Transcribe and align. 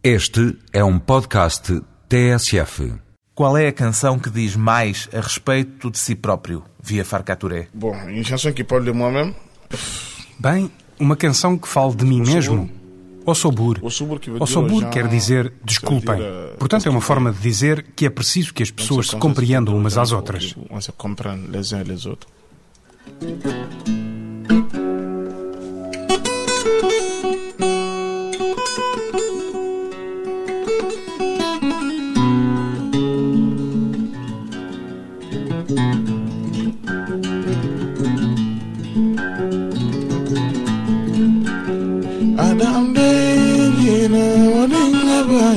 Este 0.00 0.56
é 0.72 0.84
um 0.84 0.96
podcast 0.96 1.82
TSF. 2.08 2.94
Qual 3.34 3.58
é 3.58 3.66
a 3.66 3.72
canção 3.72 4.16
que 4.16 4.30
diz 4.30 4.54
mais 4.54 5.08
a 5.12 5.20
respeito 5.20 5.90
de 5.90 5.98
si 5.98 6.14
próprio, 6.14 6.62
via 6.80 7.04
Farcaturé? 7.04 7.66
Bon, 7.74 7.92
une 8.06 8.22
chanson 8.22 8.52
qui 8.52 8.62
parle 8.62 8.84
de 8.84 8.92
moi-même. 8.92 9.34
Bem, 10.38 10.70
uma 11.00 11.16
canção 11.16 11.58
que 11.58 11.66
fale 11.66 11.96
de 11.96 12.04
mim 12.04 12.20
mesmo. 12.20 12.70
Ossobur. 13.26 13.80
Ossobur 13.82 14.20
que 14.20 14.90
quer 14.92 15.08
dizer 15.08 15.52
desculpem. 15.64 16.20
Portanto, 16.60 16.86
é 16.86 16.90
uma 16.90 17.00
forma 17.00 17.32
de 17.32 17.40
dizer 17.40 17.84
que 17.96 18.06
é 18.06 18.10
preciso 18.10 18.54
que 18.54 18.62
as 18.62 18.70
pessoas 18.70 19.08
se 19.08 19.16
compreendam 19.16 19.76
umas 19.76 19.98
às 19.98 20.12
outras. 20.12 20.54
On 20.70 20.80
se 20.80 20.92
comprend 20.92 21.50
les 21.50 21.72
uns 21.72 21.80
et 21.80 21.88
les 21.88 22.06
autres. 22.06 22.28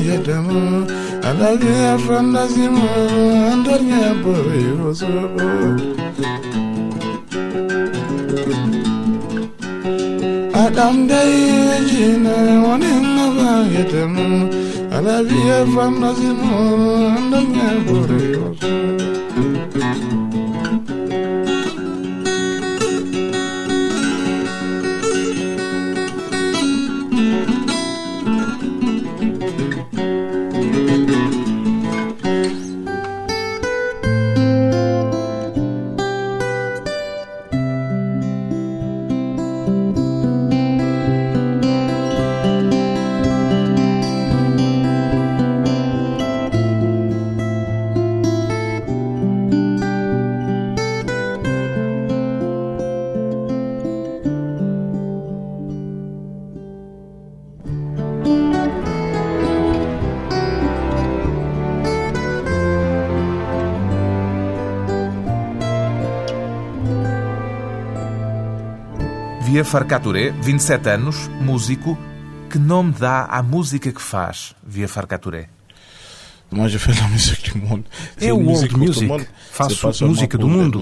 yedemu 0.08 0.88
Andalia 1.30 1.98
fandazimu 2.06 2.88
Andalia 3.54 4.10
boyo 4.24 4.94
sobo 5.00 5.48
Adam 10.64 11.08
day 11.08 11.86
jina 11.90 12.36
Waninga 12.66 13.28
ba 13.38 13.52
yedemu 13.74 14.28
Andalia 14.96 15.60
fandazimu 15.74 16.52
Andalia 17.18 17.70
boyo 17.88 18.46
sobo 18.62 20.21
Via 69.62 69.70
Farcaturé, 69.70 70.32
27 70.42 70.90
anos, 70.90 71.30
músico. 71.40 71.96
Que 72.50 72.58
nome 72.58 72.94
dá 72.98 73.26
à 73.26 73.44
música 73.44 73.92
que 73.92 74.02
faz, 74.02 74.56
via 74.66 74.88
Farcaturé? 74.88 75.50
Moi, 76.50 76.68
je 76.68 76.80
fais 76.80 77.00
la 77.00 77.08
musique 77.08 77.52
du 77.52 77.60
monde. 77.60 77.84
É 78.20 78.34
o 78.34 78.40
le 78.40 78.76
music. 78.76 79.28
Faço 79.52 80.08
música 80.08 80.36
do 80.36 80.50
mundo. 80.50 80.82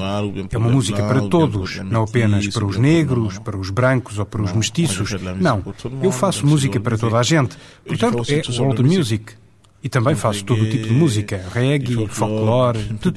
É 0.49 0.57
uma 0.57 0.69
música 0.69 1.03
para 1.03 1.27
todos, 1.27 1.75
não 1.83 2.03
apenas 2.03 2.47
para 2.47 2.65
os 2.65 2.77
negros, 2.77 3.37
para 3.39 3.57
os 3.57 3.69
brancos 3.69 4.17
ou 4.17 4.25
para 4.25 4.41
os 4.41 4.53
mestiços. 4.53 5.11
Não, 5.41 5.61
eu 6.01 6.11
faço 6.13 6.39
então, 6.39 6.49
música 6.49 6.79
para 6.79 6.97
toda 6.97 7.17
a 7.17 7.23
gente. 7.23 7.57
Portanto, 7.85 8.23
faço 8.23 8.61
é 8.61 8.63
world 8.63 8.81
music. 8.81 9.33
E 9.81 9.87
também 9.87 10.13
faço 10.13 10.43
todo 10.43 10.61
o 10.61 10.69
tipo 10.69 10.87
de 10.87 10.93
música, 10.93 11.41
reggae, 11.53 12.07
folclore, 12.07 12.79
de 12.79 13.11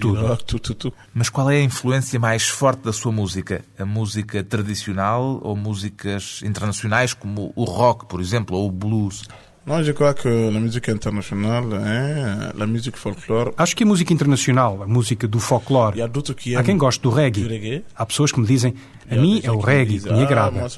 tudo. 0.74 0.94
Mas 1.12 1.28
qual 1.28 1.50
é 1.50 1.56
a 1.56 1.62
influência 1.62 2.20
mais 2.20 2.48
forte 2.48 2.82
da 2.84 2.92
sua 2.92 3.10
música? 3.10 3.64
A 3.76 3.84
música 3.84 4.44
tradicional 4.44 5.40
ou 5.42 5.56
músicas 5.56 6.40
internacionais 6.44 7.14
como 7.14 7.52
o 7.56 7.64
rock, 7.64 8.06
por 8.06 8.20
exemplo, 8.20 8.56
ou 8.56 8.68
o 8.68 8.72
blues? 8.72 9.24
Moi, 9.64 9.82
je 9.84 9.92
crois 9.92 10.12
que 10.12 10.28
la 10.28 10.58
musique 10.58 10.88
internationale, 10.88 11.72
hein, 11.74 12.52
la 12.58 12.66
musique 12.66 12.96
folklore, 12.98 13.52
Acho 13.56 13.76
que 13.76 13.84
a 13.84 13.86
música 13.86 14.12
internacional, 14.12 14.82
a 14.82 14.86
música 14.88 15.28
do 15.28 15.38
folclore, 15.38 15.96
qui 16.34 16.56
há 16.56 16.64
quem 16.64 16.76
goste 16.76 17.00
do 17.00 17.10
reggae. 17.10 17.46
reggae. 17.46 17.84
Há 17.96 18.04
pessoas 18.04 18.32
que 18.32 18.40
me 18.40 18.46
dizem, 18.46 18.74
a 19.08 19.14
mim 19.14 19.40
é 19.44 19.52
o 19.52 19.60
reggae 19.60 20.00
que 20.00 20.10
me 20.12 20.18
Ah, 20.20 20.22
agrada. 20.24 20.68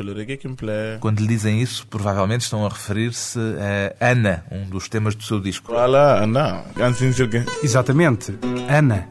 plaît. 0.55 0.99
Quando 1.01 1.21
lhe 1.21 1.27
dizem 1.29 1.63
isso, 1.63 1.87
provavelmente 1.87 2.43
estão 2.43 2.67
a 2.67 2.69
referir-se 2.69 3.39
a 4.01 4.11
Ana, 4.11 4.45
um 4.53 4.69
dos 4.69 4.87
temas 4.87 5.15
do 5.15 5.23
seu 5.23 5.41
disco. 5.41 5.73
Voilà, 5.73 6.23
sicher. 6.93 7.47
Exatamente, 7.63 8.35
Ana. 8.69 9.09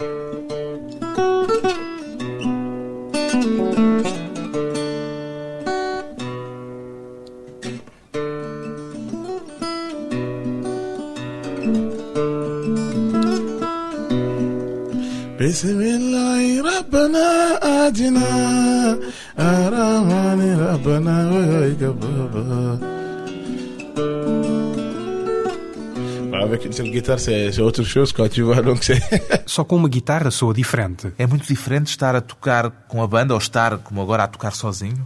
C'est 27.18 27.60
autre 27.62 27.84
chose, 27.84 28.12
quoi, 28.12 28.30
tu 28.30 28.44
vois, 28.44 28.62
donc 28.62 28.84
c'est... 28.84 29.02
Só 29.46 29.64
com 29.64 29.76
uma 29.76 29.90
guitarra 29.90 30.32
soa 30.32 30.54
diferente. 30.54 31.12
É 31.18 31.28
muito 31.28 31.48
diferente 31.48 31.88
estar 31.88 32.16
a 32.16 32.22
tocar 32.22 32.72
com 32.88 33.02
a 33.04 33.08
banda 33.08 33.34
ou 33.34 33.40
estar, 33.40 33.78
como 33.80 34.02
agora, 34.02 34.24
a 34.24 34.28
tocar 34.28 34.52
sozinho? 34.52 35.06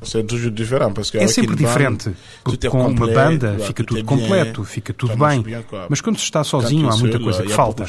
Différent, 0.52 0.94
parce 0.94 1.12
que 1.12 1.18
É 1.18 1.28
sempre 1.28 1.56
diferente, 1.56 2.12
porque 2.44 2.68
est 2.68 2.72
com 2.72 2.88
uma 2.88 3.07
banda 3.07 3.57
fica 3.59 3.84
tudo 3.84 3.96
bien, 3.96 4.06
completo, 4.06 4.63
fica 4.63 4.94
tudo 4.94 5.13
ça 5.13 5.18
marche 5.18 5.44
bem. 5.44 5.66
Mas 5.90 6.02
quando 6.02 6.18
se 6.18 6.24
está 6.24 6.44
sozinho 6.44 6.90
há 6.90 6.97
muita 6.97 7.19
coisa 7.19 7.44
que 7.44 7.50
falta. 7.50 7.86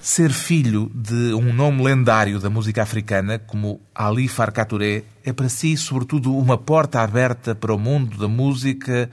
Ser 0.00 0.30
filho 0.30 0.90
de 0.94 1.34
um 1.34 1.52
nome 1.52 1.82
lendário 1.82 2.38
da 2.38 2.50
música 2.50 2.82
africana, 2.82 3.38
como 3.38 3.80
Ali 3.94 4.28
Farcaturé, 4.28 5.04
é 5.24 5.32
para 5.32 5.48
si, 5.48 5.76
sobretudo, 5.76 6.36
uma 6.36 6.56
porta 6.58 7.00
aberta 7.00 7.54
para 7.54 7.74
o 7.74 7.78
mundo 7.78 8.16
da 8.18 8.28
música 8.28 9.10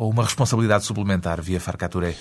ou 0.00 0.10
uma 0.10 0.24
responsabilidade 0.24 0.86
suplementar 0.86 1.42
via 1.42 1.60
Farcaturé? 1.60 2.14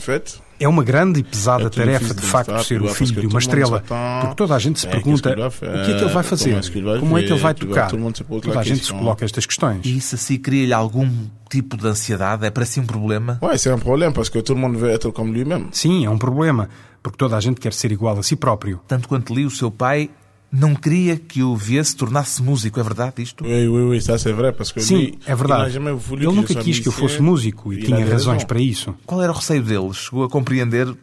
Fait. 0.00 0.38
É 0.60 0.68
uma 0.68 0.84
grande 0.84 1.20
e 1.20 1.22
pesada 1.22 1.66
É 1.66 1.70
tarefa, 1.70 2.12
de 2.14 2.20
facto, 2.20 2.62
ser 2.62 2.82
o 2.82 2.84
porque 2.84 2.94
filho 2.94 3.08
de 3.08 3.14
todo 3.14 3.24
uma 3.24 3.30
mundo 3.32 3.40
estrela. 3.40 3.80
Porque 4.20 4.36
toda 4.36 4.54
a 4.54 4.58
gente 4.58 4.80
se 4.80 4.86
É, 4.86 4.90
pergunta 4.90 5.30
o 5.30 5.34
que 5.34 5.40
é 5.40 5.84
que 5.84 5.90
ele 5.90 6.08
vai 6.08 6.22
faire, 6.22 6.60
fazer, 6.62 7.00
como 7.00 7.18
é 7.18 7.22
que 7.22 7.32
ele 7.32 7.40
vai 7.40 7.40
como 7.40 7.46
é 7.46 7.50
ele 7.50 7.66
tocar. 7.66 7.90
todo 7.90 7.98
mundo 7.98 8.40
Toda 8.42 8.60
a 8.60 8.62
gente 8.62 8.84
se 8.84 8.92
coloca 8.92 9.24
estas 9.24 9.46
questões. 9.46 9.80
E 9.84 9.96
isso 9.96 10.14
assim 10.14 10.36
cria-lhe 10.36 10.72
algum 10.74 11.10
tipo 11.48 11.78
de 11.78 11.86
ansiedade? 11.86 12.44
É 12.44 12.50
para 12.50 12.66
si 12.66 12.78
um 12.78 12.86
problema? 12.86 13.38
Ouais, 13.40 13.56
c'est 13.56 13.72
un 13.72 13.78
problème, 13.78 14.12
parce 14.12 14.28
que 14.28 14.42
tout 14.42 14.54
le 14.54 14.60
monde 14.60 14.76
veut 14.76 14.90
être 14.90 15.10
comme 15.12 15.32
lui-même. 15.32 15.68
Sim, 15.72 16.04
é 16.04 16.10
um 16.10 16.18
problema, 16.18 16.68
porque 17.02 17.16
toda 17.16 17.36
a 17.36 17.40
gente 17.40 17.58
quer 17.58 17.72
ser 17.72 17.90
igual 17.90 18.18
a 18.18 18.22
si 18.22 18.36
próprio. 18.36 18.80
Tanto 18.86 19.08
quanto 19.08 19.34
li, 19.34 19.46
o 19.46 19.50
seu 19.50 19.70
pai 19.70 20.10
não 20.54 20.74
queria 20.74 21.16
que 21.16 21.42
o 21.42 21.56
viesse 21.56 21.96
tornar-se 21.96 22.40
músico, 22.40 22.78
é 22.78 22.82
verdade 22.82 23.20
isto? 23.22 23.44
Oui, 23.44 23.66
oui, 23.66 23.82
oui, 23.82 24.00
ça 24.00 24.16
c'est 24.18 24.32
vrai, 24.32 24.52
parce 24.52 24.72
que 24.72 24.80
Sim, 24.80 24.96
lui, 24.96 25.18
é 25.26 25.34
verdade. 25.34 25.76
Ele 25.76 26.26
nunca 26.26 26.54
quis 26.54 26.78
que 26.78 26.86
eu 26.88 26.92
fosse 26.92 27.20
músico 27.20 27.72
e 27.72 27.82
tinha 27.82 28.06
razões 28.06 28.44
para 28.44 28.60
isso. 28.60 28.94
Qual 29.04 29.20
era 29.20 29.32
o 29.32 29.34
receio 29.34 29.62
deles? 29.62 29.96
Chegou 29.96 30.22
a 30.24 30.28
compreender 30.28 30.94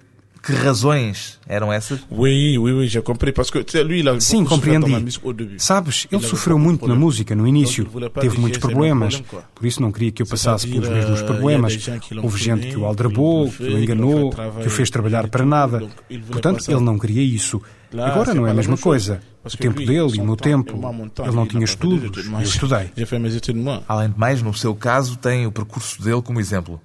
que 0.42 0.54
razões 0.54 1.38
eram 1.46 1.72
essas? 1.72 2.00
Oui, 2.10 2.58
oui, 2.58 2.72
oui, 2.72 2.88
j'ai 2.88 3.02
compris, 3.02 3.34
parce 3.34 3.52
que 3.52 3.60
lui, 3.84 4.00
il 4.00 4.08
a 4.08 4.20
Sim, 4.20 4.46
compreendi. 4.46 5.20
Sabes, 5.58 6.08
ele 6.12 6.24
sofreu 6.24 6.58
muito 6.58 6.88
na 6.88 6.96
música 6.96 7.36
no 7.36 7.46
início, 7.46 7.86
teve 8.20 8.40
muitos 8.40 8.60
problemas, 8.60 9.22
por 9.54 9.66
isso 9.66 9.82
não 9.82 9.92
queria 9.92 10.12
que 10.12 10.22
eu 10.22 10.26
passasse 10.26 10.66
pelos 10.68 10.90
mesmos 10.90 11.22
euh, 11.22 11.26
problemas. 11.26 11.76
qui 11.76 12.14
l'ont 12.16 12.24
Houve 12.24 12.42
gente 12.42 12.68
que 12.70 12.78
o 12.78 12.86
aldrabou, 12.86 13.52
que 13.52 13.64
o 13.64 13.78
enganou, 13.78 14.32
que 14.32 14.68
o 14.68 14.72
fez 14.72 14.90
trabalhar 14.90 15.28
para 15.28 15.46
nada. 15.46 15.88
Portanto, 16.32 16.64
ele 16.72 16.82
não 16.82 16.98
queria 16.98 17.22
isso. 17.22 17.62
Agora 17.98 18.34
não 18.34 18.48
é 18.48 18.52
a 18.52 18.54
mesma 18.54 18.78
coisa. 18.78 19.20
O 19.44 19.58
tempo 19.58 19.80
dele 19.80 20.18
e 20.18 20.20
o 20.20 20.24
meu 20.24 20.36
tempo. 20.36 20.74
temps, 21.10 21.28
Ele 21.28 21.36
não 21.36 21.48
tinha 21.48 21.64
estudos, 21.64 22.26
eu 22.26 22.42
estudei. 22.42 22.92
Além 23.88 24.12
de 24.12 24.20
mais, 24.20 24.42
no 24.42 24.54
seu 24.54 24.76
caso, 24.76 25.18
tem 25.18 25.48
o 25.48 25.52
percurso 25.52 26.02
dele 26.02 26.22
como 26.22 26.40
exemplo. 26.40 26.80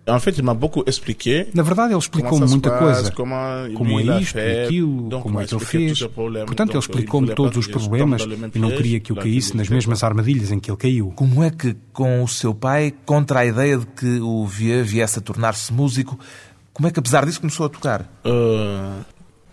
Expliqué 0.87 1.49
Na 1.53 1.63
verdade, 1.63 1.93
ele 1.93 2.01
se 2.01 2.11
muita 2.49 2.71
coisa. 2.71 3.13
Como 3.13 3.35
é 3.35 4.21
isto, 4.21 4.33
fait. 4.33 4.65
aquilo, 4.65 5.09
Donc, 5.09 5.23
como 5.23 5.41
é 5.41 5.45
que 5.45 5.55
ele 5.55 5.65
fez. 5.65 6.03
Portanto, 6.03 6.71
ele 6.71 6.79
il 6.79 6.81
explicou-me 6.81 7.35
todos 7.35 7.59
os 7.59 7.67
problemas 7.67 8.23
e 8.55 8.59
não 8.59 8.71
queria 8.71 9.01
que 9.01 9.13
eu 9.13 9.17
caísse 9.17 9.57
nas 9.57 9.69
mesmas 9.69 10.03
armadilhas 10.03 10.51
em 10.51 10.59
que 10.59 10.71
ele 10.71 10.79
caiu. 10.79 11.13
Como 11.15 11.43
é 11.43 11.51
que, 11.51 11.77
com 11.93 12.23
o 12.23 12.29
seu 12.29 12.55
pai, 12.55 12.95
contra 13.05 13.41
a 13.41 13.47
ideia 13.47 13.77
de 13.77 13.87
que 13.87 14.21
o 14.21 14.47
Vieux 14.47 14.89
viesse 14.91 15.19
a 15.19 15.23
tornar-se 15.23 15.73
músico, 15.73 16.19
como 16.73 16.89
é 16.89 16.91
que, 16.91 16.99
apesar 16.99 17.25
disso, 17.27 17.41
começou 17.41 17.67
a 17.67 17.69
tocar? 17.69 18.07
Euh, 18.25 19.01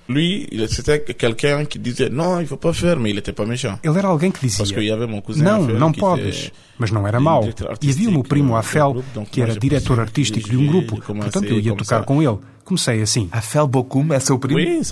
lui, 0.09 0.47
c'était 0.67 1.01
quelqu'un 1.01 1.65
qui 1.65 1.79
disait 1.79 2.09
non, 2.09 2.39
il 2.39 2.47
faut 2.47 2.57
pas 2.57 2.73
faire, 2.73 2.99
mais 2.99 3.11
il 3.11 3.17
était 3.17 3.31
pas 3.31 3.45
méchant. 3.45 3.79
Ele 3.83 3.97
era 3.97 4.09
alguém 4.09 4.31
que 4.31 4.39
Parce 4.39 4.71
qu'il 4.71 4.83
y 4.83 4.87
dizia: 4.87 4.93
avait 4.93 5.07
mon 5.07 5.21
cousin 5.21 5.43
Não, 5.43 5.61
Raphaël 5.61 5.79
não 5.79 5.91
podes. 5.91 6.51
Mas 6.77 6.91
não 6.91 7.07
era 7.07 7.19
mau. 7.19 7.43
diretor 7.43 7.77
E 7.81 7.89
havia 7.89 8.09
o 8.09 8.11
meu 8.11 8.23
primo 8.23 8.55
Afel, 8.55 9.03
que 9.31 9.41
era 9.41 9.57
diretor 9.57 9.99
artístico 9.99 10.49
a 10.49 10.49
de 10.49 10.57
um 10.57 10.67
grupo. 10.67 11.01
Portanto, 11.01 11.45
eu 11.45 11.59
ia 11.59 11.75
tocar 11.75 12.03
com 12.03 12.21
ele. 12.21 12.37
Comecei 12.65 13.01
assim. 13.01 13.27
Afel 13.31 13.67
Bokum 13.67 14.13
é 14.13 14.19
seu 14.19 14.39
primo? 14.39 14.83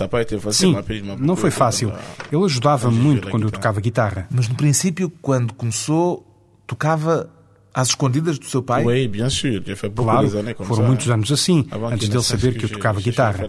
Sim, 0.52 0.76
não 1.18 1.36
foi 1.36 1.50
fácil. 1.50 1.92
Ele 2.30 2.44
ajudava-me 2.44 2.96
muito 2.96 3.28
quando 3.28 3.44
eu 3.44 3.50
tocava 3.50 3.80
guitarra. 3.80 4.26
Mas 4.30 4.48
no 4.48 4.54
princípio, 4.54 5.10
quando 5.20 5.54
começou, 5.54 6.26
tocava 6.66 7.30
às 7.74 7.88
escondidas 7.88 8.38
do 8.38 8.46
seu 8.46 8.62
pai? 8.62 8.84
Oui, 8.84 9.08
bien 9.08 9.28
sûr. 9.30 9.62
Claro, 9.94 10.30
comme 10.54 10.68
foram 10.68 10.84
muitos 10.84 11.08
anos 11.10 11.32
assim, 11.32 11.66
antes 11.90 12.08
dele 12.08 12.22
saber 12.22 12.56
que 12.56 12.64
eu 12.66 12.68
tocava 12.68 13.00
guitarra. 13.00 13.46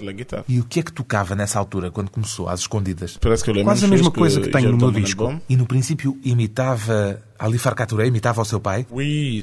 E 0.48 0.60
o 0.60 0.64
que 0.64 0.80
é 0.80 0.84
que 0.84 0.92
tocava 0.92 1.36
nessa 1.36 1.60
altura, 1.60 1.92
quando 1.92 2.10
começou, 2.10 2.48
às 2.48 2.62
escondidas? 2.62 3.20
Quase 3.64 3.86
a 3.86 3.88
mesma 3.88 4.12
coisa 4.12 4.40
que 4.42 4.50
tenho 4.50 4.72
no 4.72 4.78
meu 4.78 4.92
disco. 4.92 5.42
E 5.50 5.56
no 5.56 5.66
princípio 5.66 6.18
imitava 6.24 7.22
Ali 7.38 7.58
Farcaturé, 7.58 8.08
imitava 8.08 8.42
o 8.42 8.46
seu 8.46 8.60
pai? 8.60 8.86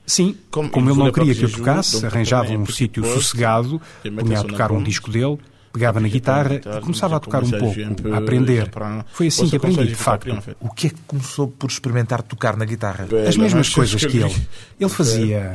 Sim, 0.06 0.37
Como 0.50 0.91
ele 0.91 0.99
não 0.99 1.12
queria 1.12 1.35
que 1.35 1.44
eu 1.44 1.53
tocasse, 1.53 2.05
arranjava 2.06 2.53
um 2.53 2.67
sítio 2.67 3.05
sossegado, 3.05 3.81
punha 4.03 4.41
a 4.41 4.44
tocar 4.44 4.73
um 4.73 4.83
disco 4.83 5.11
dele, 5.11 5.38
pegava 5.72 6.00
na 6.00 6.08
guitarra 6.08 6.55
e 6.55 6.81
começava 6.81 7.17
a 7.17 7.20
tocar 7.20 7.43
um 7.43 7.50
pouco, 7.50 7.78
a 8.12 8.19
aprender. 8.19 8.70
Foi 9.12 9.28
assim 9.28 9.49
que 9.49 9.56
aprendi, 9.56 9.87
de 9.87 9.94
facto. 9.94 10.37
O 10.61 10.70
que 10.70 10.88
é 10.88 10.90
que 10.90 11.00
começou 11.06 11.49
por 11.49 11.70
experimentar 11.70 12.22
tocar 12.22 12.56
na 12.56 12.64
guitarra? 12.64 13.06
As 13.28 13.37
mesmas 13.37 13.69
coisas 13.69 14.05
que 14.05 14.19
ele. 14.19 14.34
Ele 14.78 14.90
fazia. 14.90 15.52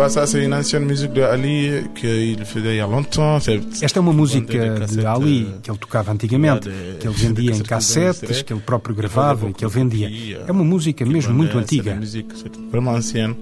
Vois, 0.00 0.08
ça, 0.08 0.26
c'est 0.26 0.42
une 0.42 0.54
ancienne 0.54 0.86
musique 0.86 1.12
de 1.12 1.20
Ali 1.20 1.82
qu'il 1.94 2.42
faisait 2.46 2.70
il 2.70 2.76
y 2.76 2.80
a 2.80 2.86
longtemps. 2.86 3.36
Esta 3.82 3.98
é 3.98 4.00
uma 4.00 4.14
música 4.14 4.86
de 4.86 5.04
Ali 5.06 5.46
eh, 5.46 5.60
que 5.62 5.70
ele 5.70 5.78
tocava 5.78 6.10
antigamente, 6.10 6.70
de- 6.70 6.96
que 6.98 7.06
ele 7.06 7.14
vendia 7.14 7.50
em 7.54 7.62
cassetes, 7.62 8.40
que 8.42 8.50
ele 8.54 8.62
próprio 8.62 8.94
gravava 8.94 9.50
e 9.50 9.52
que 9.52 9.62
ele 9.62 9.70
vendia. 9.70 10.08
É 10.48 10.50
uma 10.50 10.64
música 10.64 11.04
mesmo 11.04 11.34
muito 11.34 11.58
antiga. 11.58 11.98
c'est 12.02 12.56
vraiment 12.72 12.92
ancienne. 12.96 13.36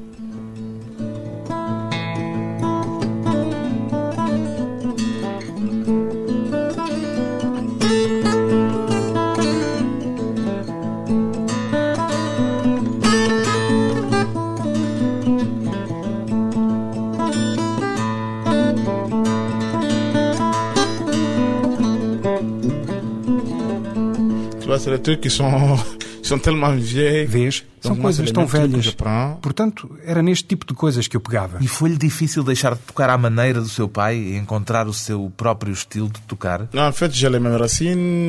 Tu 24.68 24.72
vois, 24.72 24.78
c'est 24.78 24.90
des 24.90 25.00
trucs 25.00 25.22
qui 25.22 25.30
sont, 25.30 25.78
qui 26.22 26.28
sont 26.28 26.38
tellement 26.38 26.70
vieilles. 26.72 27.24
Vês? 27.24 27.64
São 27.80 27.96
coisas 27.96 28.30
tão 28.30 28.46
velhas. 28.46 28.94
Portanto, 29.40 29.90
era 30.04 30.20
neste 30.20 30.44
tipo 30.44 30.66
de 30.66 30.74
coisas 30.74 31.08
que 31.08 31.16
eu 31.16 31.22
pegava. 31.22 31.56
E 31.58 31.66
foi-lhe 31.66 31.96
difícil 31.96 32.44
deixar 32.44 32.74
de 32.74 32.80
tocar 32.80 33.08
à 33.08 33.16
maneira 33.16 33.62
do 33.62 33.68
seu 33.70 33.88
pai 33.88 34.18
e 34.18 34.36
encontrar 34.36 34.86
o 34.86 34.92
seu 34.92 35.32
próprio 35.34 35.72
estilo 35.72 36.10
de 36.10 36.20
tocar? 36.20 36.68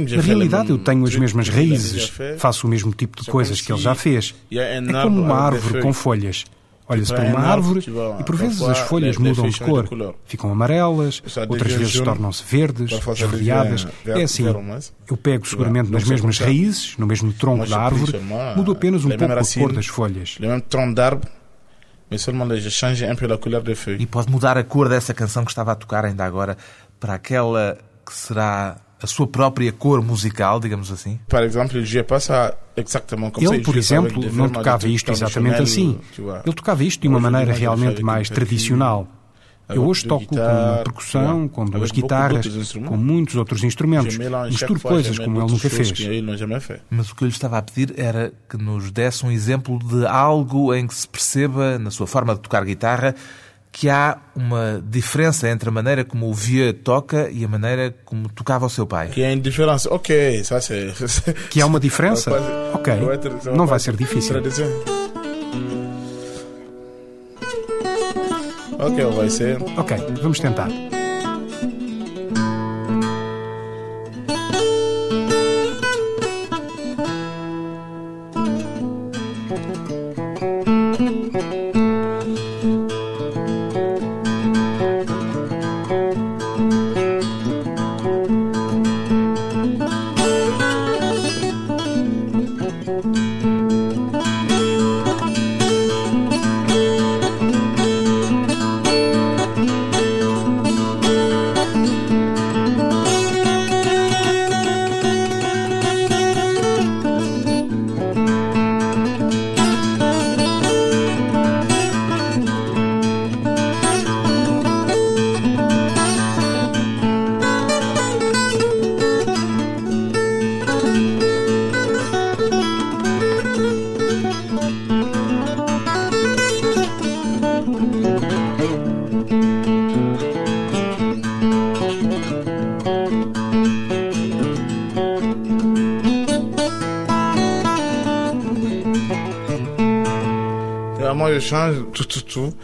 J'ai 0.08 0.16
Na 0.16 0.22
realidade, 0.22 0.70
eu 0.70 0.78
tenho 0.78 1.04
as 1.04 1.14
mesmas 1.14 1.50
raízes, 1.50 2.10
faço 2.38 2.68
o 2.68 2.70
mesmo 2.70 2.94
tipo 2.94 3.22
de 3.22 3.30
coisas 3.30 3.60
que 3.60 3.74
ele 3.74 3.82
já 3.82 3.94
fez. 3.94 4.34
É 4.50 4.80
como 5.04 5.22
uma 5.22 5.36
árvore 5.36 5.82
com 5.82 5.92
folhas. 5.92 6.46
Olha-se 6.90 7.14
para 7.14 7.24
uma 7.26 7.34
um 7.34 7.38
arbre, 7.38 7.52
árvore 7.52 8.20
e 8.20 8.24
por 8.24 8.36
vezes 8.36 8.58
parfois, 8.58 8.78
as 8.80 8.88
folhas 8.88 9.18
les- 9.18 9.18
les 9.20 9.38
mudam 9.38 9.50
de 9.52 9.60
cor. 9.60 9.84
Ficam 10.26 10.52
amarelas, 10.52 11.22
outras 11.48 11.72
vezes 11.74 11.94
tornam-se 12.06 12.44
verdes, 12.44 12.92
esverdeadas. 13.26 13.88
É 14.20 14.24
assim. 14.24 14.44
Eu 15.08 15.16
pego 15.16 15.48
seguramente 15.48 15.92
nas 15.92 16.04
mesmas 16.04 16.40
raízes, 16.40 16.96
no 16.98 17.06
mesmo 17.06 17.32
tronco 17.32 17.66
da 17.68 17.80
árvore, 17.80 18.12
mudo 18.56 18.72
apenas 18.72 19.06
um 19.06 19.10
pouco 19.10 19.24
a 19.24 19.28
cor 19.28 19.38
racines. 19.38 19.76
das 19.76 19.86
folhas. 19.88 20.38
E 24.02 24.06
pode 24.08 24.32
mudar 24.32 24.58
a 24.58 24.64
cor 24.64 24.90
dessa 24.90 25.14
canção 25.14 25.46
que 25.46 25.52
estava 25.52 25.74
a 25.74 25.76
tocar 25.76 26.06
ainda 26.06 26.26
agora 26.26 26.58
para 27.00 27.14
aquela 27.14 27.78
que 28.04 28.14
será 28.16 28.78
a 29.02 29.08
sua 29.08 29.28
própria 29.28 29.72
cor 29.72 30.02
musical, 30.02 30.60
digamos 30.60 30.92
assim? 30.92 31.20
Exactement 32.76 33.32
comme 33.32 33.46
ça. 33.46 33.54
Ele, 33.54 33.64
por 33.64 33.76
exemplo, 33.78 34.34
não 34.34 34.50
tocava 34.50 34.88
isto 34.88 35.12
exatamente 35.12 35.62
assim. 35.62 36.00
Ele 36.18 36.56
tocava 36.56 36.84
isto 36.84 37.02
de 37.02 37.08
uma 37.08 37.20
maneira 37.20 37.52
dia, 37.52 37.62
realmente 37.62 38.02
mais 38.02 38.30
tradicional. 38.30 39.08
Eu 39.68 39.86
hoje 39.86 40.08
toco 40.08 40.26
com 40.26 40.36
uma 40.36 40.82
percussão, 40.84 41.48
com 41.48 41.64
vois, 41.64 41.78
duas 41.78 41.92
guitarras, 41.92 42.74
com 42.74 42.98
muitos 42.98 43.36
outros 43.36 43.64
instrumentos. 43.64 44.18
Misturo 44.18 44.80
coisas 44.80 45.20
como 45.20 45.42
ele 45.42 45.52
nunca 45.52 45.70
fez. 45.70 45.94
Mas 46.90 47.12
o 47.12 47.16
que 47.16 47.24
eu 47.24 47.28
lhe 47.28 47.34
estava 47.34 47.60
a 47.60 47.62
pedir 47.62 47.94
era 47.96 48.34
que 48.50 48.58
nos 48.58 48.90
desse 48.90 49.24
um 49.26 49.32
exemplo 49.32 49.78
de 49.78 50.08
algo 50.08 50.74
em 50.74 50.88
que 50.88 50.96
se 50.96 51.08
perceba, 51.08 51.78
na 51.78 51.92
sua 51.92 52.08
forma 52.08 52.34
de 52.34 52.42
tocar 52.42 52.66
guitarra, 52.66 53.14
que 53.72 53.90
há 53.90 54.18
uma 54.36 54.82
diferença 54.84 55.48
entre 55.48 55.70
a 55.70 55.72
maneira 55.72 56.04
como 56.04 56.28
o 56.30 56.34
Vieux 56.34 56.74
toca 56.84 57.30
e 57.30 57.46
a 57.46 57.48
maneira 57.48 57.96
como 58.04 58.28
tocava 58.30 58.66
o 58.66 58.70
seu 58.70 58.86
pai. 58.86 59.10
Qu'il 59.10 59.24
y 59.24 59.26
a 59.26 59.32
une 59.32 59.42
différence. 59.42 59.88
Ok, 59.90 60.44
ça 60.44 60.60
c'est. 60.60 60.94
Que 61.50 61.62
há 61.62 61.66
uma 61.66 61.80
diferença? 61.80 62.32
Ok, 62.74 62.94
não 63.54 63.66
vai 63.68 63.80
ser 63.80 63.96
difícil. 63.96 64.38
Ok, 68.80 69.06
on 69.06 69.12
va 69.12 69.26
essayer. 69.26 69.58
Ok, 69.78 69.98
vamos 70.22 70.40
tentar. 70.40 70.70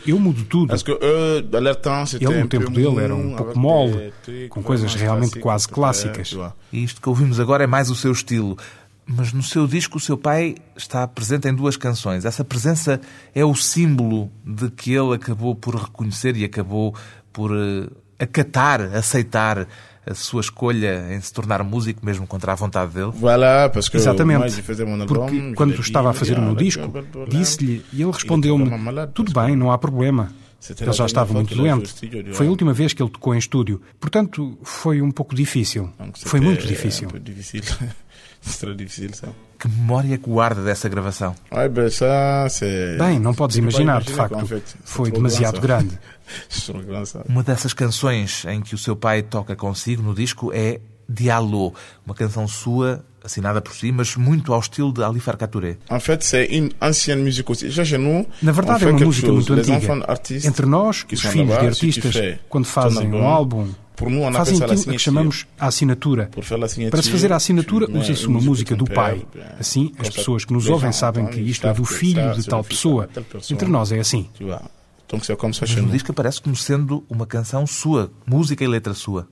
Eu 0.05 0.19
mudo 0.19 0.43
tudo. 0.45 0.73
Ele, 2.21 2.41
no 2.41 2.47
tempo 2.47 2.71
dele, 2.71 2.99
era 2.99 3.15
um 3.15 3.35
pouco 3.35 3.57
mole, 3.57 4.13
com 4.49 4.61
coisas 4.63 4.93
realmente 4.93 5.39
quase 5.39 5.67
clássicas. 5.67 6.35
E 6.71 6.83
isto 6.83 7.01
que 7.01 7.09
ouvimos 7.09 7.39
agora 7.39 7.63
é 7.63 7.67
mais 7.67 7.89
o 7.89 7.95
seu 7.95 8.11
estilo. 8.11 8.57
Mas 9.07 9.31
no 9.31 9.43
seu 9.43 9.67
disco 9.67 9.97
o 9.97 9.99
seu 9.99 10.17
pai 10.17 10.55
está 10.75 11.07
presente 11.07 11.47
em 11.47 11.53
duas 11.53 11.77
canções. 11.77 12.25
Essa 12.25 12.43
presença 12.43 12.99
é 13.35 13.45
o 13.45 13.53
símbolo 13.53 14.31
de 14.43 14.69
que 14.71 14.93
ele 14.93 15.13
acabou 15.13 15.53
por 15.53 15.75
reconhecer 15.75 16.35
e 16.35 16.43
acabou 16.43 16.95
por 17.31 17.51
uh, 17.51 17.91
acatar, 18.17 18.81
aceitar 18.95 19.67
a 20.05 20.13
sua 20.13 20.41
escolha 20.41 21.07
em 21.13 21.19
se 21.19 21.33
tornar 21.33 21.63
músico 21.63 22.05
mesmo 22.05 22.27
contra 22.27 22.51
a 22.51 22.55
vontade 22.55 22.91
dele? 22.93 23.11
Exatamente, 23.97 24.61
porque 25.07 25.53
quando 25.55 25.73
estava 25.81 26.09
a 26.09 26.13
fazer 26.13 26.37
o 26.37 26.41
meu 26.41 26.55
disco, 26.55 26.91
disse-lhe 27.27 27.83
e 27.91 28.01
ele 28.01 28.11
respondeu-me, 28.11 28.69
tudo 29.13 29.33
bem, 29.33 29.55
não 29.55 29.71
há 29.71 29.77
problema. 29.77 30.31
Ele 30.81 30.93
já 30.93 31.05
estava 31.05 31.31
muito 31.33 31.53
doente. 31.55 31.93
Foi 32.33 32.47
a 32.47 32.49
última 32.49 32.73
vez 32.73 32.91
que 32.93 33.01
ele 33.03 33.09
tocou 33.11 33.35
em 33.35 33.37
estúdio. 33.37 33.81
Portanto, 33.99 34.57
foi 34.63 34.99
um 35.01 35.11
pouco 35.11 35.35
difícil. 35.35 35.89
Foi 36.27 36.39
muito 36.39 36.65
difícil. 36.67 37.07
Que 39.59 39.67
memória 39.67 40.17
guarda 40.17 40.63
dessa 40.63 40.87
gravação? 40.87 41.35
Bem, 42.99 43.19
não 43.19 43.33
podes 43.33 43.57
imaginar, 43.57 44.03
de 44.03 44.11
facto. 44.13 44.35
Foi 44.83 45.09
demasiado 45.11 45.59
grande. 45.61 45.97
Uma 47.27 47.43
dessas 47.43 47.73
canções 47.73 48.45
em 48.45 48.61
que 48.61 48.73
o 48.75 48.77
seu 48.77 48.95
pai 48.95 49.21
toca 49.21 49.55
consigo 49.55 50.01
no 50.01 50.13
disco 50.13 50.51
é 50.53 50.79
Diallo, 51.07 51.73
uma 52.05 52.15
canção 52.15 52.47
sua 52.47 53.03
assinada 53.23 53.59
por 53.61 53.73
si, 53.75 53.91
mas 53.91 54.15
muito 54.15 54.53
ao 54.53 54.59
estilo 54.59 54.91
de 54.93 55.03
Ali 55.03 55.19
Farka 55.19 55.47
Touré. 55.47 55.77
Na 58.41 58.51
verdade 58.51 58.85
é 58.85 58.87
uma 58.87 58.99
música 58.99 59.31
muito 59.31 59.53
antiga. 59.53 59.77
Entre 60.47 60.65
nós, 60.65 61.05
os 61.11 61.21
filhos 61.21 61.59
de 61.59 61.67
artistas, 61.67 62.15
quando 62.49 62.65
fazem 62.65 63.11
um 63.11 63.23
álbum, 63.27 63.67
fazem 64.33 64.57
aquilo 64.63 64.83
que 64.93 64.99
chamamos 64.99 65.45
a 65.59 65.67
assinatura. 65.67 66.29
Para 66.91 67.01
se 67.01 67.11
fazer 67.11 67.31
a 67.31 67.35
assinatura, 67.37 67.87
usa-se 67.89 68.27
uma 68.27 68.41
música 68.41 68.75
do 68.75 68.85
pai. 68.85 69.25
Assim, 69.59 69.91
as 69.99 70.09
pessoas 70.09 70.43
que 70.45 70.53
nos 70.53 70.67
ouvem 70.67 70.91
sabem 70.91 71.25
que 71.27 71.39
isto 71.39 71.65
é 71.67 71.73
do 71.73 71.85
filho 71.85 72.33
de 72.35 72.43
tal 72.45 72.63
pessoa. 72.63 73.09
Entre 73.49 73.67
nós 73.67 73.91
é 73.91 73.99
assim. 73.99 74.27
Então, 75.05 75.19
é 75.29 75.35
como 75.35 75.53
Mas 75.59 75.75
no 75.75 75.91
disco 75.91 76.11
aparece 76.11 76.41
como 76.41 76.55
sendo 76.55 77.03
uma 77.09 77.27
canção 77.27 77.65
sua, 77.67 78.11
música 78.25 78.63
e 78.63 78.67
letra 78.67 78.93
sua. 78.93 79.27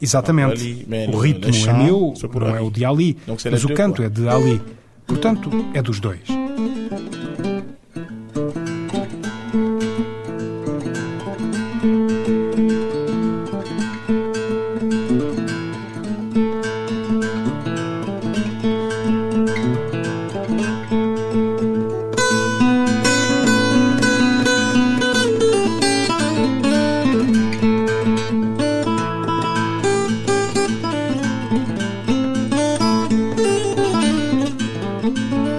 Exatamente. 0.00 0.86
O 1.12 1.18
ritmo 1.18 1.54
é 1.68 1.72
meu, 1.72 2.14
não 2.34 2.56
é 2.56 2.60
o 2.60 2.70
de 2.70 2.84
Ali, 2.84 3.18
mas 3.50 3.64
o 3.64 3.74
canto 3.74 4.02
é 4.02 4.08
de 4.08 4.26
Ali. 4.28 4.60
Portanto, 5.06 5.50
é 5.74 5.82
dos 5.82 6.00
dois. 6.00 6.22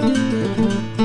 Müzik 0.06 1.05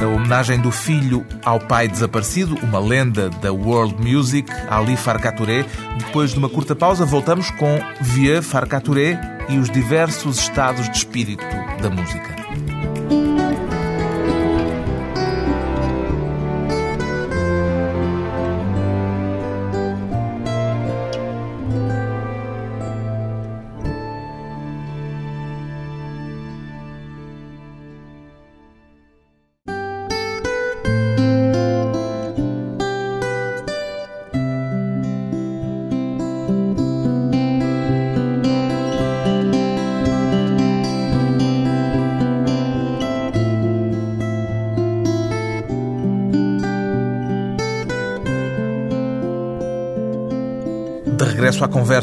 A 0.00 0.06
homenagem 0.06 0.60
do 0.60 0.70
filho 0.70 1.26
ao 1.44 1.58
pai 1.58 1.88
desaparecido, 1.88 2.56
uma 2.62 2.78
lenda 2.78 3.28
da 3.28 3.52
world 3.52 3.96
music, 4.00 4.48
Ali 4.68 4.96
Farka 4.96 5.32
Touré. 5.32 5.64
Depois 5.98 6.30
de 6.30 6.38
uma 6.38 6.48
curta 6.48 6.76
pausa, 6.76 7.04
voltamos 7.04 7.50
com 7.50 7.80
Vieux 8.00 8.46
Farka 8.46 8.80
Touré 8.80 9.18
e 9.48 9.58
os 9.58 9.68
diversos 9.68 10.38
estados 10.38 10.88
de 10.88 10.96
espírito 10.96 11.44
da 11.82 11.90
música. 11.90 12.43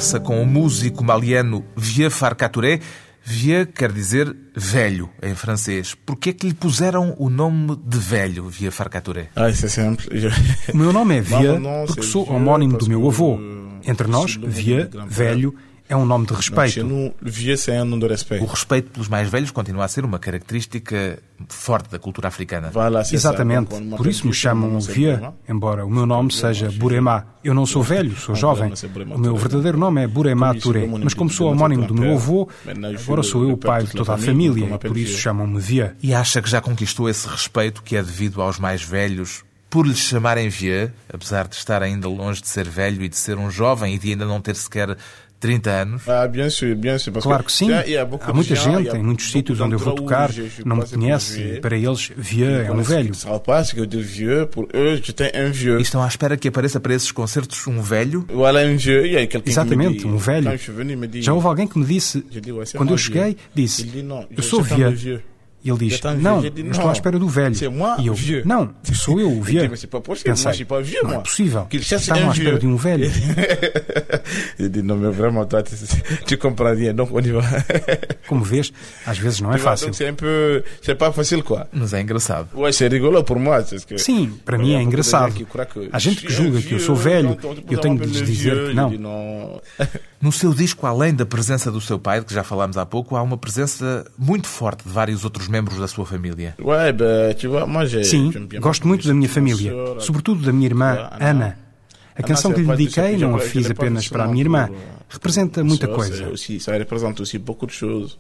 Conversa 0.02 0.20
com 0.20 0.42
o 0.42 0.46
músico 0.48 1.04
maliano 1.04 1.64
Vieux 1.78 2.12
Farcaturé. 2.12 2.80
Vieux 3.24 3.68
quer 3.72 3.92
dizer 3.92 4.36
velho 4.56 5.08
em 5.22 5.36
francês. 5.36 5.94
Por 5.94 6.16
que 6.18 6.32
é 6.32 6.34
que 6.34 6.48
lhe 6.48 6.56
puseram 6.56 7.14
o 7.20 7.30
nome 7.30 7.78
de 7.86 8.00
velho, 8.00 8.50
Vieux 8.50 8.74
Farcaturé? 8.74 9.30
Ah, 9.36 9.48
isso 9.48 9.68
é 9.68 9.70
sempre. 9.70 10.08
O 10.74 10.78
meu 10.78 10.92
nome 10.92 11.18
é 11.18 11.22
Vieux 11.22 11.62
porque 11.86 12.02
sou 12.02 12.28
homónimo 12.28 12.80
do 12.80 12.90
meu 12.90 13.08
avô. 13.08 13.40
Entre 13.86 14.08
nós, 14.08 14.40
Vieux, 14.42 14.90
velho, 15.08 15.54
é 15.92 15.96
um 15.96 16.06
nome 16.06 16.26
de 16.26 16.34
respeito. 16.34 16.86
O 18.42 18.46
respeito 18.46 18.92
pelos 18.92 19.10
mais 19.10 19.28
velhos 19.28 19.52
continua 19.52 19.84
a 19.84 19.88
ser 19.90 20.06
uma 20.06 20.18
característica 20.18 21.20
forte 21.50 21.90
da 21.90 22.00
cultura 22.00 22.30
africana. 22.30 22.72
Exatamente. 23.12 23.76
Por 23.98 24.08
isso 24.08 24.26
me 24.26 24.34
chamam 24.34 24.80
Vieux, 24.80 25.20
embora 25.50 25.86
o 25.86 25.90
meu 25.90 26.06
nome 26.06 26.32
seja 26.32 26.72
Burema. 26.72 27.28
Eu 27.44 27.54
não 27.54 27.66
sou 27.66 27.84
velho, 27.84 28.16
sou 28.16 28.34
jovem. 28.36 28.72
O 29.14 29.20
meu 29.20 29.36
verdadeiro 29.36 29.78
nome 29.78 30.02
é 30.02 30.08
Burema 30.08 30.56
Touré, 30.56 30.88
mas 30.88 31.14
como 31.14 31.30
sou 31.30 31.52
homónimo 31.52 31.86
do 31.86 31.94
meu 31.94 32.14
avô, 32.14 32.48
agora 33.04 33.22
sou 33.22 33.44
eu 33.44 33.52
o 33.52 33.58
pai 33.58 33.84
de 33.84 33.92
toda 33.92 34.14
a 34.14 34.18
família 34.18 34.74
e 34.74 34.78
por 34.88 34.98
isso 34.98 35.18
chamam-me 35.18 35.60
Vieux. 35.60 35.92
E 36.02 36.14
acha 36.14 36.42
que 36.42 36.50
já 36.50 36.62
conquistou 36.62 37.10
esse 37.10 37.28
respeito 37.28 37.84
que 37.84 37.98
é 37.98 38.02
devido 38.02 38.42
aos 38.42 38.58
mais 38.58 38.82
velhos 38.82 39.44
por 39.70 39.88
lhe 39.88 39.96
chamarem 39.96 40.50
Vieux, 40.50 40.92
apesar 41.12 41.48
de 41.48 41.56
estar 41.56 41.82
ainda 41.82 42.08
longe 42.08 42.42
de 42.42 42.48
ser 42.50 42.68
velho 42.68 43.04
e 43.04 43.10
de 43.10 43.18
ser 43.18 43.38
um 43.38 43.50
jovem 43.50 43.96
e 43.96 43.98
de 43.98 44.12
ainda 44.12 44.26
não 44.26 44.42
ter 44.42 44.56
sequer 44.56 44.98
30 45.42 45.70
anos. 45.72 46.08
Ah, 46.08 46.28
bien 46.28 46.50
sûr, 46.50 46.76
bien 46.76 46.98
sûr, 47.00 47.12
claro 47.14 47.44
que 47.44 47.52
sim. 47.52 47.70
Há 47.74 48.32
muita 48.34 48.56
gente 48.56 48.96
em 48.96 49.04
muitos 49.04 49.32
sítios 49.32 49.60
onde 49.60 49.74
eu 49.74 49.80
vou 49.80 49.96
tocar 49.96 50.30
não 50.64 50.78
me 50.78 50.86
conhece. 50.86 51.60
Para 51.60 51.76
eles, 51.76 52.12
vieux 52.16 52.66
é 52.68 52.72
um 52.72 52.82
velho. 52.84 53.12
E 55.80 55.82
estão 55.82 56.04
à 56.04 56.08
espera 56.08 56.38
que 56.38 56.48
apareça 56.48 56.80
para 56.80 56.94
esses 56.94 57.12
concertos 57.12 57.66
um 57.68 57.82
velho? 57.82 58.26
Exatamente, 59.46 60.06
um 60.08 60.18
velho. 60.18 60.52
Já 61.16 61.34
houve 61.34 61.48
alguém 61.48 61.68
que 61.68 61.80
me 61.80 61.86
disse, 61.86 62.24
quando 62.78 62.92
eu 62.94 62.98
cheguei, 62.98 63.36
disse, 63.54 63.92
eu 64.38 64.44
sou 64.44 64.62
vieux. 64.62 65.22
E 65.64 65.70
ele 65.70 65.90
diz: 65.90 66.02
Não, 66.20 66.44
eu 66.44 66.72
estou 66.72 66.90
à 66.90 66.92
espera 66.92 67.20
do 67.20 67.28
velho. 67.28 67.56
E 68.00 68.08
eu: 68.08 68.46
Não, 68.46 68.74
sou 68.94 69.20
eu, 69.20 69.32
o 69.32 69.42
velho. 69.44 69.70
Pensei: 70.24 70.66
Não 71.04 71.14
é 71.14 71.20
possível. 71.20 71.68
Estavam 71.72 72.30
à 72.30 72.34
espera 72.34 72.60
de 72.60 72.68
um 72.68 72.76
velho. 72.76 73.12
Eu 74.58 74.70
disse: 74.70 74.86
Não, 74.86 74.98
meu 74.98 75.12
vraiment, 75.12 75.46
toi, 75.46 75.64
tu 76.26 76.38
comprends 76.38 76.78
rien, 76.78 76.94
donc 76.96 77.12
on 77.14 77.20
y 77.20 77.32
va. 77.32 77.42
Como 78.28 78.44
vês, 78.44 78.72
às 79.06 79.18
vezes 79.18 79.42
não 79.42 79.54
é 79.54 79.58
fácil. 79.58 79.92
C'est 80.82 80.96
pas 80.96 81.12
facile, 81.14 81.44
quoi. 81.44 81.66
Mas 81.72 81.94
é 81.94 82.02
engraçado. 82.02 82.48
Ouais, 82.56 82.72
c'est 82.72 82.88
rigolo 82.88 83.24
pour 83.24 83.40
moi. 83.40 83.64
Sim, 83.98 84.40
para 84.46 84.58
mim 84.58 84.74
é 84.74 84.82
engraçado. 84.82 85.34
Há 85.92 86.00
gente 86.00 86.26
que 86.26 86.32
julga 86.32 86.62
que 86.62 86.74
eu 86.74 86.80
sou 86.80 86.96
velho 86.96 87.38
e 87.70 87.74
eu 87.74 87.80
tenho 87.80 88.00
de 88.00 88.06
lhes 88.08 88.22
dizer 88.24 88.70
que 88.70 88.98
não. 88.98 89.62
No 90.22 90.32
seu 90.32 90.54
disco, 90.54 90.86
além 90.86 91.16
da 91.16 91.26
presença 91.26 91.72
do 91.72 91.82
seu 91.82 91.98
pai, 91.98 92.20
de 92.20 92.28
que 92.28 92.34
já 92.34 92.44
falámos 92.44 92.78
há 92.78 92.86
pouco, 92.86 93.16
há 93.16 93.24
uma 93.24 93.38
presença 93.38 94.06
muito 94.16 94.48
forte 94.48 94.84
de 94.84 94.90
vários 94.94 95.24
outros 95.26 95.48
membros 95.52 95.78
da 95.78 95.88
sua 95.88 96.06
família. 96.06 96.56
Sim, 98.04 98.32
gosto 98.60 98.88
muito 98.88 99.08
da 99.08 99.14
minha 99.14 99.30
família, 99.30 99.74
sobretudo 100.00 100.44
da 100.44 100.52
minha 100.54 100.68
irmã 100.68 101.10
Ana. 101.20 101.60
A 102.16 102.24
canção 102.24 102.52
que 102.54 102.62
lhe 102.62 102.68
dediquei 102.68 103.18
não 103.18 103.36
a 103.36 103.40
fiz 103.40 103.70
apenas 103.70 104.08
para 104.08 104.26
a 104.26 104.28
minha 104.28 104.44
irmã, 104.44 104.70
representa 105.10 105.64
muita 105.64 105.88
coisa. 105.88 106.30
representa 106.78 107.22
aussi 107.22 107.38
beaucoup 107.38 107.68
de 107.68 107.74
choses. 107.74 108.18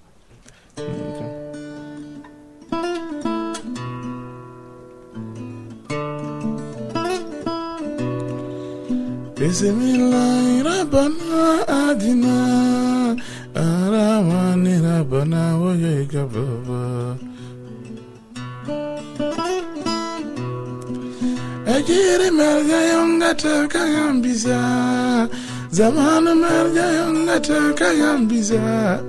Aramani 13.53 14.79
Rabana 14.79 15.43
Wayega 15.61 16.23
Baba. 16.31 17.17
Ajiri 21.67 22.31
merga 22.31 22.79
yonga 22.93 23.33
tevka 23.35 23.79
yambiza. 23.79 24.57
Zamanu 25.71 26.35
merga 26.35 26.85
yonga 26.97 27.39
tevka 27.39 27.87
yambiza. 27.93 29.03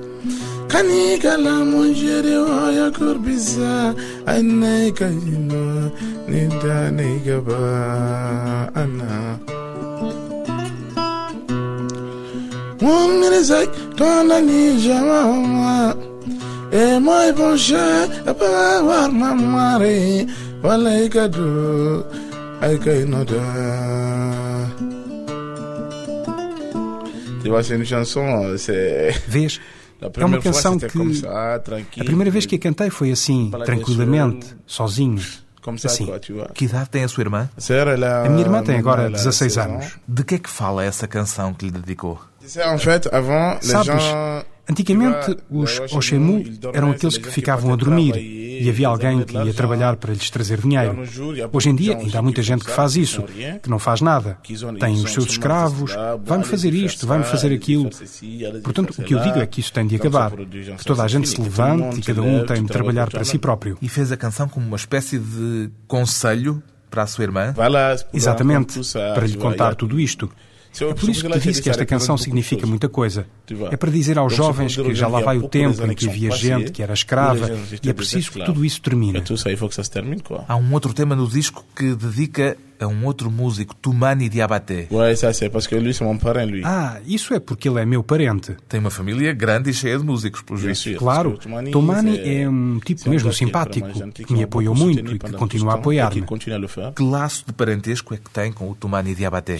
Kanika 0.68 1.37
la 1.37 1.64
jiri 1.94 2.37
vaya 2.46 2.90
kurbiza. 2.90 3.94
Annay 4.26 4.90
kayino 4.92 5.90
nida 6.28 6.90
nigaba. 6.90 8.70
Ana 8.75 9.38
One 12.82 13.20
minute, 13.20 13.68
tona 13.96 14.40
ni 14.40 14.78
jama 14.78 15.94
E 16.72 16.99
moi 16.99 17.32
bonche 17.32 18.08
pa 18.40 18.82
war 18.87 19.11
mamare 19.11 20.26
Wala 20.62 20.92
ikadu 21.04 22.04
Aikai 22.61 23.04
noda 23.04 23.42
Tu 27.42 27.49
vois, 27.49 27.64
c'est 27.64 27.75
une 27.75 27.84
chanson, 27.84 28.56
c'est... 28.56 29.20
Vês? 29.28 29.61
É 30.18 30.25
uma 30.25 30.40
canção 30.40 30.76
que 30.78 32.00
a 32.00 32.04
primeira 32.04 32.30
vez 32.30 32.44
que 32.44 32.56
a 32.56 32.58
cantei 32.58 32.90
foi 32.90 33.12
assim, 33.12 33.52
tranquilamente, 33.64 34.49
sozinho. 34.66 35.22
Assim. 35.84 36.08
Que 36.54 36.64
idade 36.64 36.90
tem 36.90 37.04
a 37.04 37.08
sua 37.08 37.22
irmã? 37.22 37.49
A 38.25 38.28
minha 38.28 38.42
irmã 38.42 38.64
tem 38.64 38.76
agora 38.76 39.08
16 39.08 39.58
anos. 39.58 39.96
De 40.08 40.25
que 40.25 40.34
é 40.34 40.38
que 40.38 40.50
fala 40.50 40.84
essa 40.84 41.06
canção 41.06 41.54
que 41.54 41.66
lhe 41.66 41.70
dedicou? 41.70 42.20
Sabes, 43.61 44.04
antigamente 44.68 45.37
os 45.50 45.80
Oshemu 45.92 46.42
eram 46.72 46.90
aqueles 46.90 47.16
que 47.16 47.30
ficavam 47.30 47.72
a 47.72 47.76
dormir 47.76 48.16
e 48.16 48.68
havia 48.68 48.88
alguém 48.88 49.22
que 49.22 49.37
ia 49.37 49.54
trabalhar 49.54 49.96
para 49.96 50.12
lhes 50.12 50.30
trazer 50.30 50.61
dinheiro. 50.61 51.02
Hoje 51.52 51.68
em 51.68 51.75
dia 51.75 51.96
ainda 51.96 52.18
há 52.18 52.22
muita 52.22 52.42
gente 52.42 52.64
que 52.64 52.70
faz 52.70 52.96
isso, 52.96 53.22
que 53.62 53.70
não 53.70 53.78
faz 53.78 54.00
nada. 54.00 54.38
Tem 54.78 54.94
os 54.94 55.12
seus 55.12 55.26
escravos, 55.26 55.92
vai-me 56.25 56.44
fazer 56.44 56.75
isto, 56.75 57.06
vai-me 57.06 57.25
fazer 57.25 57.52
aquilo. 57.52 57.90
Portanto, 58.62 58.90
o 58.99 59.02
que 59.02 59.14
eu 59.14 59.20
digo 59.20 59.38
é 59.38 59.46
que 59.46 59.61
isso 59.61 59.72
tem 59.72 59.87
de 59.87 59.96
acabar. 59.96 60.32
Que 60.32 60.84
toda 60.84 61.02
a 61.02 61.08
gente 61.08 61.28
se 61.28 61.40
levante 61.40 62.00
e 62.00 62.02
cada 62.02 62.22
um 62.22 62.44
tem 62.44 62.62
de 62.62 62.68
trabalhar 62.68 63.11
para 63.11 63.25
si 63.25 63.38
próprio. 63.38 63.78
E 63.80 63.88
fez 63.88 64.11
a 64.12 64.16
canção 64.16 64.49
como 64.49 64.66
uma 64.66 64.76
espécie 64.76 65.18
de 65.18 65.70
conselho 65.87 66.62
para 66.90 67.04
a 67.04 67.06
sua 67.06 67.25
irmã? 67.25 67.54
Exatamente, 68.12 68.80
para 69.14 69.26
lhe 69.26 69.37
contar 69.37 69.75
tudo 69.75 69.99
isto. 69.99 70.30
É 70.81 70.95
por 70.95 71.09
isso 71.11 71.25
que 71.29 71.38
te 71.38 71.49
disse 71.49 71.62
que 71.62 71.70
esta 71.70 71.85
canção 71.85 72.16
significa 72.16 72.66
muita 72.66 72.88
coisa. 72.88 73.27
É 73.70 73.77
para 73.77 73.90
dizer 73.90 74.18
aos 74.18 74.35
jovens 74.35 74.75
que 74.75 74.94
já 74.94 75.07
lá 75.07 75.20
vai 75.20 75.38
o 75.38 75.49
tempo 75.49 75.85
em 75.85 75.94
que 75.94 76.09
havia 76.09 76.31
gente 76.31 76.73
que 76.73 76.83
era 76.83 76.94
escrava 76.94 77.51
e 77.83 77.90
é 77.90 77.92
preciso 77.92 78.33
que 78.33 78.44
tudo 78.44 78.64
isso 78.64 78.81
termine. 78.81 79.23
Há 80.49 80.57
um 80.57 80.73
outro 80.73 80.94
tema 80.94 81.14
no 81.14 81.29
disco 81.29 81.64
que 81.77 81.94
dedica 81.94 82.57
a 82.83 82.88
um 82.88 83.05
outro 83.05 83.31
músico, 83.31 83.75
Tumani 83.75 84.29
Diabaté. 84.29 84.87
Ah, 86.64 86.99
isso 87.07 87.35
é 87.35 87.40
porque 87.40 87.68
ele 87.68 87.81
é 87.81 87.85
meu 87.85 88.03
parente. 88.03 88.57
Tem 88.68 88.81
uma 88.81 88.90
família 88.90 89.33
grande 89.33 89.71
e 89.71 89.75
cheia 89.75 89.99
de 89.99 90.05
músicos, 90.05 90.42
pelos 90.42 90.62
vistos. 90.62 90.97
Claro, 90.97 91.38
Tumani 91.71 92.18
é 92.18 92.49
um 92.49 92.81
tipo 92.85 93.09
mesmo 93.09 93.33
simpático, 93.33 93.88
que 94.12 94.33
me 94.33 94.42
apoiou 94.42 94.75
muito 94.75 95.14
e 95.14 95.18
que 95.18 95.33
continua 95.33 95.73
a 95.73 95.77
apoiar-me. 95.77 96.25
Que 96.95 97.03
laço 97.03 97.45
de 97.47 97.53
parentesco 97.53 98.14
é 98.14 98.16
que 98.16 98.31
tem 98.31 98.53
com 98.53 98.71
o 98.71 98.75
Tumani 98.75 99.14
Diabaté? 99.14 99.59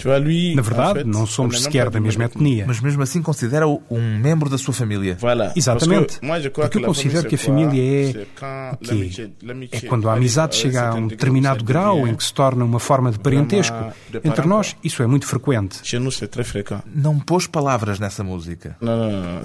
Na 0.55 0.61
verdade, 0.61 1.03
não 1.03 1.25
somos 1.25 1.61
sequer 1.61 1.89
da 1.89 1.99
mesma 1.99 2.25
etnia. 2.25 2.65
Mas 2.67 2.79
mesmo 2.81 3.01
assim 3.03 3.21
considera-o 3.21 3.81
um 3.89 4.17
membro 4.17 4.49
da 4.49 4.57
sua 4.57 4.73
família. 4.73 5.17
Exatamente. 5.55 6.19
Porque 6.53 6.77
eu 6.77 6.83
considero 6.83 7.27
que 7.27 7.35
a 7.35 7.37
família 7.37 8.09
é... 8.09 8.25
que 9.67 9.85
é 9.85 9.87
quando 9.87 10.09
a 10.09 10.13
amizade 10.13 10.55
chega 10.55 10.89
a 10.89 10.93
um 10.93 11.07
determinado 11.07 11.63
grau 11.63 12.07
em 12.07 12.15
que 12.15 12.23
se 12.23 12.33
torna 12.33 12.65
uma 12.65 12.79
forma 12.79 13.12
de 13.13 13.19
parentesco. 13.19 13.75
Entre 14.23 14.45
nós, 14.45 14.75
isso 14.83 15.01
é 15.01 15.07
muito 15.07 15.25
frequente. 15.25 15.79
Não 16.93 17.19
pôs 17.19 17.47
palavras 17.47 17.99
nessa 17.99 18.23
música? 18.23 18.75
Não, 18.81 19.41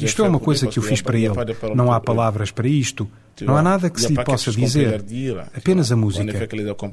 isto 0.00 0.24
é 0.24 0.28
uma 0.28 0.40
coisa 0.40 0.66
que 0.66 0.78
eu 0.78 0.82
fiz 0.82 1.00
para 1.02 1.18
ele. 1.18 1.34
Não 1.74 1.92
há 1.92 2.00
palavras 2.00 2.50
para 2.50 2.68
isto. 2.68 3.08
Não 3.40 3.56
há 3.56 3.62
nada 3.62 3.88
que 3.88 4.00
se 4.00 4.12
lhe 4.12 4.22
possa 4.24 4.50
dizer. 4.50 5.02
Apenas 5.56 5.90
a 5.90 5.96
música. 5.96 6.48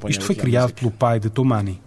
Isto 0.08 0.24
foi 0.24 0.34
criado 0.34 0.72
pelo 0.72 0.90
pai 0.90 1.20
de 1.20 1.28
Tomani. 1.28 1.80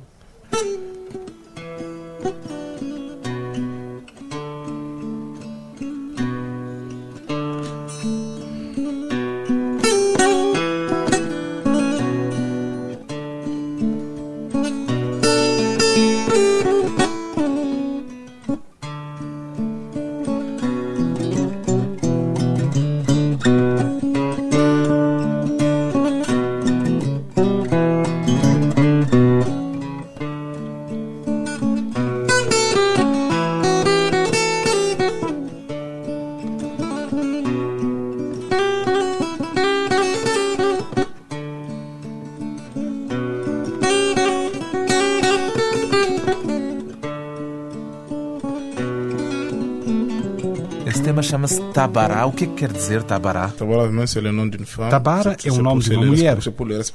Tabará. 51.82 52.28
O 52.28 52.32
que 52.32 52.44
é 52.44 52.48
que 52.48 52.54
quer 52.54 52.72
dizer 52.72 53.02
Tabará? 53.02 53.48
Tabara 53.48 55.36
é 55.44 55.52
o 55.52 55.64
nome 55.64 55.82
de 55.82 55.96
uma 55.96 56.06
mulher. 56.06 56.38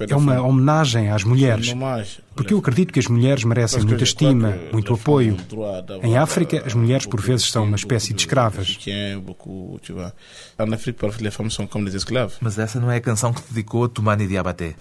É 0.09 0.15
uma 0.15 0.41
homenagem 0.41 1.11
às 1.11 1.25
mulheres. 1.25 1.75
Porque 2.37 2.55
eu 2.55 2.59
acredito 2.59 2.93
que 2.93 3.01
as 3.01 3.09
mulheres 3.09 3.43
merecem 3.43 3.83
muita 3.83 4.05
estima, 4.05 4.57
muito 4.73 4.95
apoio. 4.95 5.37
Em 6.03 6.17
África, 6.17 6.63
as 6.65 6.75
mulheres 6.75 7.05
por 7.05 7.21
vezes 7.21 7.51
são 7.51 7.65
uma 7.65 7.77
espécie 7.77 8.15
de 8.15 8.21
escravas. 8.21 8.79
Mas 12.41 12.59
essa 12.59 12.79
não 12.79 12.91
é 12.91 12.97
a 12.97 13.01
canção 13.01 13.33
que 13.33 13.43
dedicou 13.49 13.85
a 13.85 13.89
Tumani 13.89 14.29
Diabaté. 14.29 14.75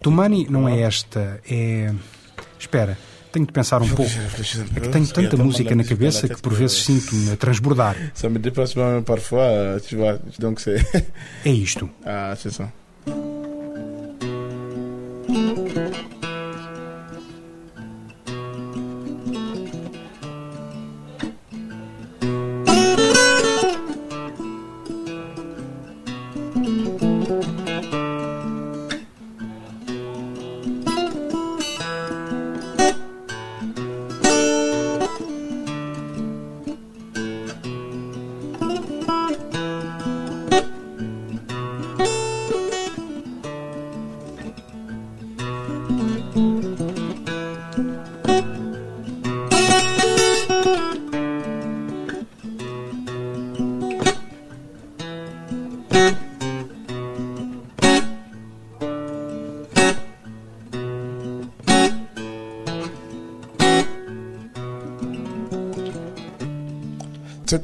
Tumani 0.00 0.46
não 0.48 0.68
é 0.68 0.80
esta, 0.82 1.40
é... 1.50 1.92
Espera. 2.58 2.96
Tenho 3.36 3.46
de 3.46 3.52
pensar 3.52 3.82
um 3.82 3.88
pouco. 3.88 4.10
É 4.76 4.80
que 4.80 4.88
tenho 4.88 5.06
tanta 5.06 5.36
música 5.36 5.74
na 5.74 5.84
cabeça 5.84 6.26
que 6.26 6.40
por 6.40 6.54
vezes 6.54 6.78
sinto-me 6.82 7.32
a 7.32 7.36
transbordar. 7.36 7.96
Me 8.24 8.38
dépasse 8.38 8.78
même 8.78 9.02
parfois, 9.02 9.82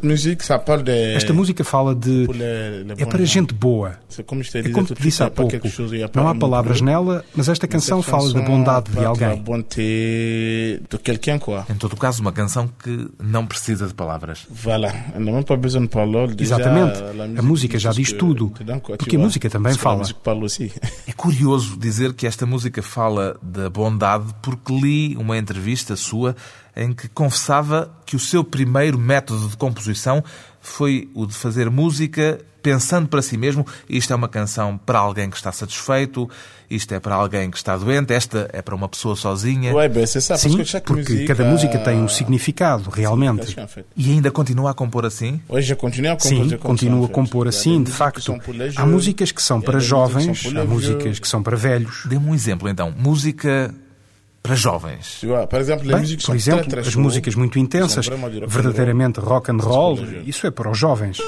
tu 0.03 0.09
vois. 0.09 0.17
Donc 0.17 0.19
c'est... 0.19 0.29
É 0.29 0.33
isto. 0.33 0.53
Ah, 0.53 0.63
c'est 0.65 1.13
ça. 1.13 1.17
Esta 1.17 1.33
música 1.33 1.65
fala 1.65 1.95
de. 1.95 2.27
É 2.99 3.07
para 3.07 3.25
gente 3.25 3.55
boa. 3.55 3.99
É 4.71 4.73
como 4.73 4.87
te 4.87 5.03
disse 5.03 5.23
há 5.23 5.31
pouco. 5.31 5.51
Não 6.15 6.29
há 6.29 6.35
palavras 6.35 6.81
nela, 6.81 7.25
mas 7.35 7.49
esta 7.49 7.67
canção 7.67 8.03
fala 8.03 8.33
da 8.33 8.41
bondade 8.49 8.91
de 8.91 8.99
alguém. 9.05 9.29
Em 11.69 11.75
todo 11.75 11.97
caso, 11.97 12.21
uma 12.21 12.33
canção 12.33 12.69
que 12.83 13.09
não 13.23 13.47
precisa 13.47 13.87
de 13.87 13.95
palavras. 13.95 14.47
Exatamente. 16.43 16.99
A 17.39 17.43
música 17.43 17.79
já 17.79 17.91
diz 17.91 18.13
tudo. 18.13 18.51
Porque 18.99 19.17
a 19.17 19.19
música 19.19 19.49
também 19.51 19.73
fala. 19.75 20.03
É 21.07 21.13
curioso 21.13 21.77
dizer 21.79 22.13
que 22.15 22.27
esta 22.27 22.47
música 22.47 22.83
fala 22.83 23.37
da 23.43 23.69
bondade 23.69 24.33
porque 24.43 24.73
li 24.73 25.17
uma 25.17 25.37
entrevista 25.37 25.95
sua 25.97 26.35
em 26.75 26.93
que 26.93 27.09
confessava 27.09 27.91
que 28.07 28.17
o 28.17 28.19
seu 28.19 28.43
primeiro 28.43 28.99
método 28.99 29.49
de 29.49 29.57
composição 29.57 30.25
foi 30.63 31.11
o 31.13 31.27
de 31.27 31.35
fazer 31.35 31.69
música 31.69 32.41
pensando 32.63 33.09
para 33.09 33.21
si 33.21 33.37
mesmo. 33.37 33.67
Isto 33.89 34.13
é 34.13 34.17
uma 34.17 34.29
canção 34.29 34.79
para 34.79 34.99
alguém 35.01 35.29
que 35.29 35.37
está 35.37 35.51
satisfeito, 35.51 36.31
isto 36.71 36.95
é 36.95 37.01
para 37.01 37.17
alguém 37.17 37.51
que 37.51 37.57
está 37.57 37.77
doente, 37.77 38.13
esta 38.15 38.49
é 38.53 38.63
para 38.63 38.75
uma 38.75 38.89
pessoa 38.89 39.17
sozinha. 39.17 39.73
Sim, 40.39 40.63
porque 40.87 41.25
cada 41.25 41.45
música 41.45 41.79
tem 41.79 41.99
um 41.99 42.09
significado, 42.09 42.89
realmente. 42.89 43.57
E 43.97 44.13
ainda 44.13 44.31
continua 44.31 44.71
a 44.71 44.75
compor 44.75 45.05
assim? 45.05 45.41
Hoje 45.49 45.75
continua 45.75 46.13
a 46.13 46.17
compor 46.17 46.49
Sim, 46.49 46.57
continua 46.57 47.07
a 47.07 47.09
compor 47.09 47.49
assim, 47.49 47.83
de 47.83 47.91
facto. 47.91 48.39
Há 48.77 48.87
músicas 48.87 49.33
que 49.33 49.43
são 49.43 49.61
para 49.61 49.81
jovens, 49.81 50.47
há 50.57 50.65
músicas 50.65 51.19
que 51.19 51.27
são 51.27 51.43
para 51.43 51.57
velhos. 51.57 52.05
Dê-me 52.07 52.29
um 52.29 52.35
exemplo, 52.35 52.69
então. 52.69 52.95
Música 52.97 53.75
para 54.43 54.57
jovens. 54.57 55.21
Por 55.49 55.61
exemplo, 55.61 55.87
Bem, 55.87 56.17
por 56.19 56.35
exemplo 56.35 56.81
as 56.81 56.95
músicas 56.97 57.35
muito 57.35 57.59
intensas, 57.59 58.09
verdadeiramente 58.47 59.21
rock 59.21 59.51
and 59.51 59.59
roll, 59.59 59.99
isso 60.27 60.47
é 60.47 60.51
para 60.51 60.71
os 60.71 60.79
jovens. 60.79 61.19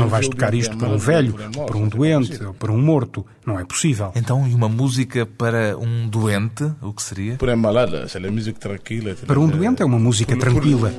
Não 0.00 0.08
vais 0.08 0.28
tocar 0.28 0.54
isto 0.54 0.76
para 0.76 0.88
um 0.88 0.98
velho, 0.98 1.34
para 1.66 1.76
um 1.76 1.88
doente 1.88 2.42
ou 2.44 2.54
para 2.54 2.72
um 2.72 2.78
morto. 2.80 3.24
Não 3.46 3.58
é 3.58 3.64
possível. 3.64 4.12
Então, 4.14 4.46
e 4.46 4.54
uma 4.54 4.68
música 4.68 5.26
para 5.26 5.76
um 5.78 6.08
doente, 6.08 6.64
o 6.80 6.92
que 6.92 7.02
seria? 7.02 7.36
Para 9.26 9.38
um 9.40 9.48
doente 9.48 9.82
é 9.82 9.84
uma 9.84 9.98
música 9.98 10.36
tranquila. 10.36 10.92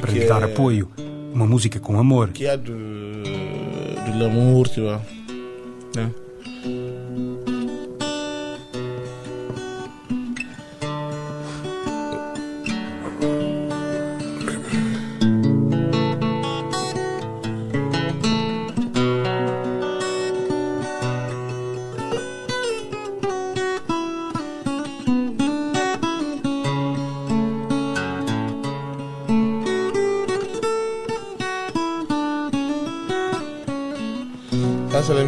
Para 0.00 0.12
lhe 0.12 0.26
dar 0.26 0.44
apoio. 0.44 0.88
Uma 1.32 1.46
música 1.46 1.80
com 1.80 1.98
amor. 1.98 2.28
Que 2.28 2.46
é 2.46 2.56
do, 2.56 2.72
do 2.72 4.24
amor, 4.24 4.68
né? 5.96 6.10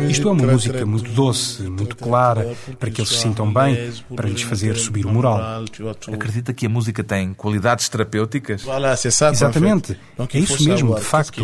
Isto 0.08 0.28
é 0.28 0.32
uma 0.32 0.46
música 0.52 0.86
muito 0.86 1.10
doce, 1.12 1.62
muito 1.64 1.96
clara, 1.96 2.54
para 2.78 2.90
que 2.90 3.00
eles 3.00 3.10
se 3.10 3.18
sintam 3.18 3.52
bem, 3.52 3.92
para 4.14 4.28
lhes 4.28 4.42
fazer 4.42 4.76
subir 4.76 5.04
o 5.06 5.12
moral. 5.12 5.64
Acredita 6.12 6.52
que 6.52 6.66
a 6.66 6.68
música 6.68 7.02
tem 7.02 7.34
qualidades 7.34 7.88
terapêuticas? 7.88 8.62
Exatamente. 9.34 9.98
É 10.32 10.38
isso 10.38 10.64
mesmo, 10.68 10.94
de 10.94 11.00
facto. 11.00 11.42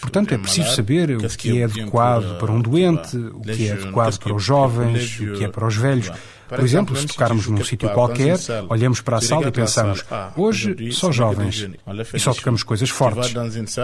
Portanto, 0.00 0.32
é 0.34 0.38
preciso 0.38 0.74
saber 0.74 1.10
o 1.16 1.28
que 1.28 1.60
é 1.60 1.64
adequado 1.64 2.38
para 2.38 2.50
um 2.52 2.60
doente, 2.60 3.16
o 3.16 3.40
que 3.40 3.68
é 3.68 3.72
adequado 3.72 4.18
para 4.18 4.34
os 4.34 4.42
jovens, 4.42 5.20
o 5.20 5.32
que 5.34 5.44
é 5.44 5.48
para 5.48 5.66
os 5.66 5.76
velhos. 5.76 6.10
Por 6.56 6.64
exemplo, 6.64 6.96
se 6.96 7.06
tocarmos 7.06 7.46
num 7.46 7.64
sítio 7.64 7.88
qualquer, 7.90 8.38
olhamos 8.68 9.00
para 9.00 9.16
a 9.16 9.20
sala 9.20 9.48
e 9.48 9.50
pensamos, 9.50 10.04
hoje 10.36 10.92
só 10.92 11.10
jovens, 11.10 11.68
e 12.12 12.18
só 12.18 12.34
tocamos 12.34 12.62
coisas 12.62 12.90
fortes. 12.90 13.32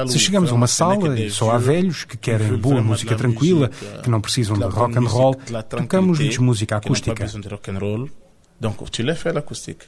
Se 0.08 0.18
chegamos 0.18 0.50
a 0.50 0.54
uma 0.54 0.66
sala 0.66 1.18
e 1.18 1.30
só 1.30 1.50
há 1.50 1.58
velhos 1.58 2.04
que 2.04 2.16
querem 2.16 2.56
boa 2.56 2.82
música 2.82 3.16
tranquila, 3.16 3.70
que 4.02 4.10
não 4.10 4.20
precisam 4.20 4.56
de 4.56 4.64
rock 4.64 4.98
and 4.98 5.08
roll, 5.08 5.34
tocamos-lhes 5.68 6.38
música 6.38 6.76
acústica. 6.76 7.26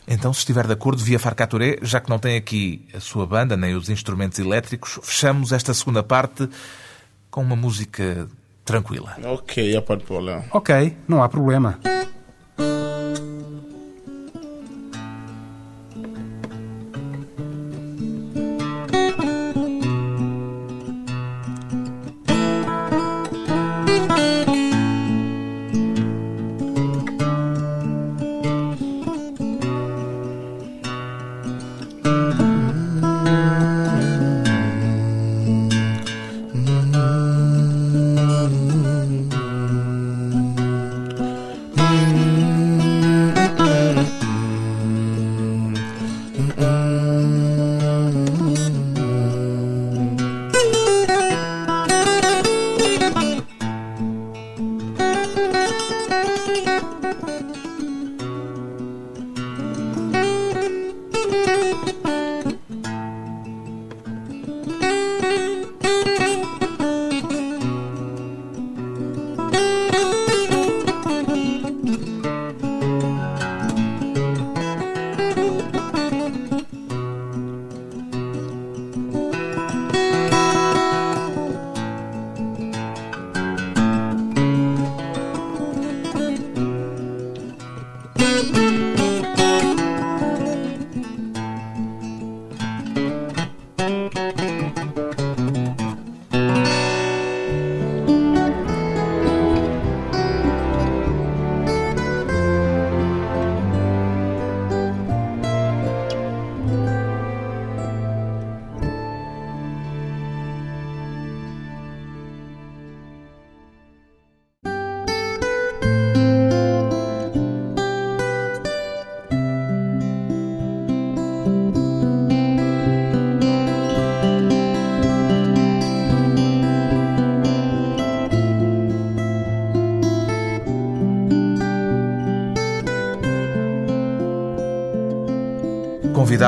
Então, 0.06 0.32
se 0.32 0.38
estiver 0.40 0.66
de 0.66 0.72
acordo, 0.72 1.02
via 1.02 1.18
Farcaturé, 1.18 1.78
já 1.82 2.00
que 2.00 2.08
não 2.08 2.20
tem 2.20 2.36
aqui 2.36 2.86
a 2.94 3.00
sua 3.00 3.26
banda 3.26 3.56
nem 3.56 3.74
os 3.74 3.88
instrumentos 3.88 4.38
elétricos, 4.38 5.00
fechamos 5.02 5.52
esta 5.52 5.74
segunda 5.74 6.02
parte 6.02 6.48
com 7.30 7.42
uma 7.42 7.56
música 7.56 8.28
tranquila. 8.64 9.16
Ok, 10.52 10.96
não 11.08 11.22
há 11.22 11.28
problema. 11.28 11.80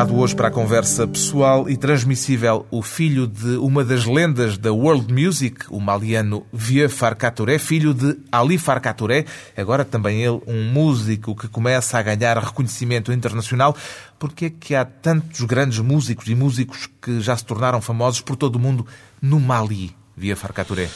Convidado 0.03 0.17
hoje 0.17 0.35
para 0.35 0.49
a 0.49 0.51
conversa 0.51 1.07
pessoal 1.07 1.69
e 1.69 1.77
transmissível 1.77 2.67
o 2.71 2.83
filho 2.83 3.27
de 3.27 3.57
uma 3.57 3.85
das 3.85 4.05
lendas 4.05 4.59
da 4.59 4.73
world 4.73 5.12
music, 5.12 5.67
o 5.71 5.79
maliano 5.79 6.45
Vieux 6.53 6.93
Farka 6.93 7.31
Touré, 7.31 7.59
filho 7.59 7.95
de 7.95 8.19
Ali 8.31 8.59
Farka 8.59 8.93
Touré, 8.93 9.25
agora 9.57 9.85
também 9.85 10.23
ele 10.23 10.41
um 10.47 10.73
músico 10.73 11.37
que 11.37 11.47
começa 11.47 11.99
a 11.99 12.03
ganhar 12.03 12.38
reconhecimento 12.38 13.12
internacional. 13.12 13.77
Porque 14.19 14.47
é 14.47 14.51
que 14.51 14.75
há 14.75 14.85
tantos 14.85 15.41
grandes 15.43 15.79
músicos 15.79 16.27
e 16.29 16.35
músicos 16.35 16.88
que 17.01 17.21
já 17.21 17.37
se 17.37 17.45
tornaram 17.45 17.81
famosos 17.81 18.21
por 18.21 18.37
todo 18.37 18.57
o 18.57 18.61
mundo 18.61 18.87
no 19.21 19.38
Mali? 19.38 20.02
Via 20.22 20.37
Farcaturé. 20.37 20.88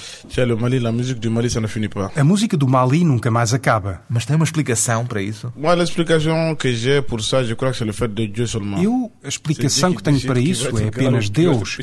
a 0.87 0.93
música 0.93 1.21
do 1.21 1.31
Mali, 1.31 1.51
ça 1.51 1.61
ne 1.61 1.67
finit 1.67 1.89
pas. 1.89 2.11
A 2.17 2.23
música 2.23 2.57
do 2.57 2.69
Mali 2.69 3.03
nunca 3.05 3.29
mais 3.31 3.53
acaba. 3.53 4.01
Mas 4.09 4.25
tem 4.25 4.37
uma 4.37 4.45
explicação 4.45 5.05
para 5.05 5.21
isso? 5.21 5.53
Moi, 5.57 5.75
l'explication 5.75 6.55
que 6.55 6.73
j'ai 6.73 7.03
pour 7.03 7.21
ça, 7.21 7.43
je 7.43 7.55
crois 7.55 7.73
que 7.73 7.79
c'est 7.79 7.85
le 7.85 7.93
fait 7.93 8.13
de 8.15 8.29
Dieu 8.29 8.47
seulement. 8.47 8.81
Eu, 8.81 9.11
a 9.25 9.29
explicação 9.29 9.93
que 9.93 10.03
tenho 10.03 10.21
para 10.21 10.39
isso 10.39 10.69
é 10.79 10.89
apenas 10.89 11.29
Deus. 11.29 11.79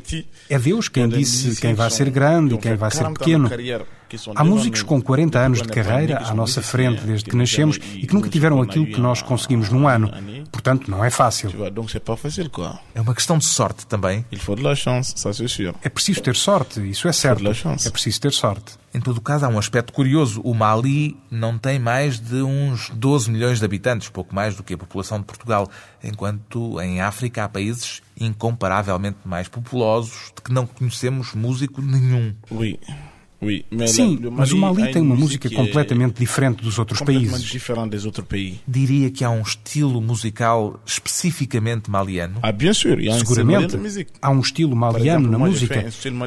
É 0.50 0.58
Deus 0.58 0.88
quem 0.88 1.10
disse 1.10 1.60
quem 1.60 1.74
vai 1.74 1.90
ser 1.90 2.10
grande 2.10 2.56
e 2.56 2.58
quem 2.58 2.76
vai 2.76 2.92
ser 2.92 3.06
pequeno. 3.12 3.50
Há 4.36 4.44
músicos 4.44 4.84
com 4.84 5.02
40 5.02 5.40
anos 5.40 5.62
de 5.62 5.68
carreira 5.68 6.20
à 6.20 6.34
nossa 6.34 6.62
frente 6.62 7.04
desde 7.04 7.30
que 7.30 7.36
nascemos 7.36 7.78
e 7.96 8.06
que 8.06 8.14
nunca 8.14 8.30
tiveram 8.30 8.62
aquilo 8.62 8.86
que 8.86 9.00
nós 9.00 9.22
conseguimos 9.22 9.70
num 9.70 9.88
ano. 9.88 10.12
Portanto, 10.52 10.90
não 10.90 11.04
é 11.04 11.10
fácil. 11.10 11.52
É 12.94 13.02
uma 13.02 13.14
questão 13.16 13.38
de 13.38 13.46
sorte 13.46 13.86
também. 13.88 14.26
É 15.84 15.90
preciso 15.90 16.22
ter 16.22 16.36
sorte, 16.36 16.88
isso 16.88 17.08
é 17.08 17.14
certo. 17.14 17.44
É 17.88 17.90
preciso 17.90 18.22
ter 18.22 18.32
sorte. 18.32 18.76
Em 18.94 19.02
todo 19.02 19.20
caso, 19.20 19.46
há 19.46 19.50
um 19.50 19.58
aspecto 19.58 19.92
curioso. 19.92 20.40
O 20.44 20.54
Mali 20.54 21.18
não 21.32 21.58
tem 21.58 21.80
mais 21.80 22.20
de 22.20 22.44
uns 22.44 22.90
12 22.92 23.32
milhões 23.32 23.58
de 23.58 23.66
habitantes, 23.66 24.08
pouco 24.10 24.36
mais 24.36 24.56
do 24.56 24.62
que 24.62 24.76
a 24.76 24.78
população 24.78 25.20
de 25.20 25.26
Portugal, 25.26 25.68
enquanto 26.04 26.80
em 26.80 27.02
África 27.02 27.44
há 27.44 27.50
países 27.50 28.04
incomparavelmente 28.20 29.18
mais 29.26 29.48
populosos 29.48 30.32
de 30.36 30.42
que 30.44 30.54
não 30.54 30.68
conhecemos 30.68 31.34
músico 31.34 31.82
nenhum. 31.82 32.36
Oui. 32.52 32.80
Sim, 33.88 34.20
mas 34.32 34.52
o 34.52 34.58
Mali 34.58 34.92
tem 34.92 35.02
uma 35.02 35.16
música 35.16 35.50
completamente 35.50 36.20
diferente 36.20 36.64
dos 36.64 36.78
outros 36.80 37.00
países. 37.06 37.32
Diria 38.68 39.10
que 39.12 39.24
há 39.24 39.30
um 39.30 39.42
estilo 39.42 40.02
musical 40.02 40.80
especificamente 40.86 41.90
maliano? 41.90 42.40
Ah, 42.42 42.52
Seguramente. 43.20 43.76
Há 44.22 44.30
um 44.30 44.40
estilo 44.40 44.76
maliano 44.76 45.30
na 45.30 45.38
música. 45.52 45.74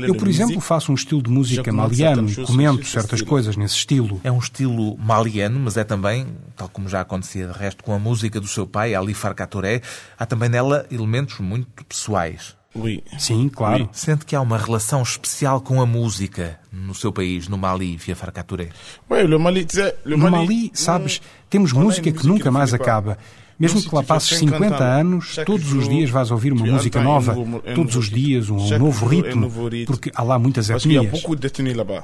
Eu, 0.09 0.15
por 0.15 0.29
exemplo, 0.29 0.61
faço 0.61 0.93
um 0.93 0.95
estilo 0.95 1.23
de 1.23 1.31
música 1.31 1.73
maliano 1.73 2.29
e 2.29 2.35
comento 2.47 2.87
certas 2.87 3.23
coisas 3.23 3.57
nesse 3.57 3.75
estilo. 3.77 4.21
É 4.25 4.31
um 4.33 4.39
estilo 4.39 4.97
maliano, 4.99 5.59
mas 5.61 5.77
é 5.77 5.85
também, 5.85 6.27
tal 6.57 6.69
como 6.69 6.89
já 6.89 7.01
acontecia 7.01 7.47
de 7.47 7.53
resto 7.59 7.83
com 7.85 7.93
a 7.93 7.99
música 7.99 8.41
do 8.41 8.47
seu 8.47 8.67
pai, 8.67 8.95
Ali 8.95 9.15
Farka 9.15 9.47
Touré, 9.47 9.81
há 10.19 10.27
também 10.27 10.49
nela 10.49 10.87
elementos 10.91 11.39
muito 11.39 11.85
pessoais. 11.85 12.56
Oui. 12.77 13.03
Sim, 13.19 13.49
claro. 13.49 13.85
Oui. 13.85 13.89
Sente 13.93 14.25
que 14.25 14.37
há 14.37 14.41
uma 14.41 14.59
relação 14.59 15.03
especial 15.03 15.61
com 15.61 15.81
a 15.81 15.87
música 15.87 16.59
no 16.71 16.95
seu 16.95 17.13
país, 17.13 17.49
no 17.49 17.57
Mali, 17.57 17.97
via 17.97 18.15
Farcaturé? 18.15 18.69
Oui, 19.09 19.27
no 19.27 19.39
Mali, 19.39 19.67
no 20.05 20.19
Mali, 20.19 20.71
sabes, 20.75 21.21
temos 21.49 21.73
música 21.73 22.13
que 22.13 22.27
nunca 22.27 22.51
mais 22.51 22.75
acaba. 22.75 23.19
Mesmo 23.59 23.83
que 23.83 23.95
lá 23.95 24.03
passes 24.03 24.39
50 24.39 24.85
anos, 24.85 25.37
todos 25.47 25.73
os 25.73 25.89
dias 25.89 26.11
vais 26.11 26.31
ouvir 26.31 26.53
uma 26.53 26.67
música 26.67 27.01
nova, 27.01 27.37
todos 27.75 27.97
os 27.97 28.11
dias 28.11 28.51
um 28.51 28.79
novo 28.79 29.07
ritmo, 29.07 29.51
porque 29.87 30.11
há 30.15 30.23
lá 30.23 30.39
muitas 30.39 30.69
etnias. 30.69 31.23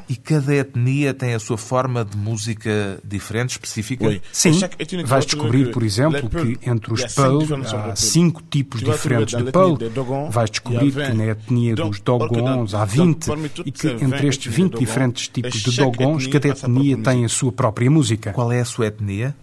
E 0.08 0.16
cada 0.16 0.54
etnia 0.54 1.12
tem 1.12 1.34
a 1.34 1.38
sua 1.38 1.58
forma 1.58 2.04
de 2.04 2.16
música 2.16 2.98
diferente, 3.04 3.50
específica? 3.50 4.20
Sim, 4.32 4.58
vais 5.04 5.26
descobrir, 5.26 5.70
por 5.70 5.82
exemplo, 5.82 6.28
que 6.28 6.58
entre 6.68 6.92
os 6.92 7.04
Peul 7.14 7.46
há 7.64 7.96
cinco 7.96 8.42
tipos 8.48 8.80
diferentes 8.80 9.36
de 9.36 9.52
Peul. 9.52 9.78
Vais 10.30 10.50
descobrir 10.50 10.92
que 10.92 11.12
na 11.12 11.26
etnia 11.26 11.74
dos 11.74 12.00
Dogons 12.00 12.74
há 12.74 12.84
20 12.84 13.26
e 13.66 13.72
que 13.72 13.88
entre 13.88 14.28
estes 14.28 14.52
20 14.52 14.78
diferentes 14.78 15.28
tipos 15.28 15.62
de 15.62 15.76
Dogons, 15.76 16.26
cada 16.26 16.48
etnia 16.48 16.96
tem 16.96 17.24
a 17.24 17.28
sua 17.28 17.52
própria 17.52 17.90
música. 17.90 18.32
Qual 18.32 18.50
é 18.50 18.60
a 18.60 18.64
sua 18.64 18.86
etnia? 18.86 19.34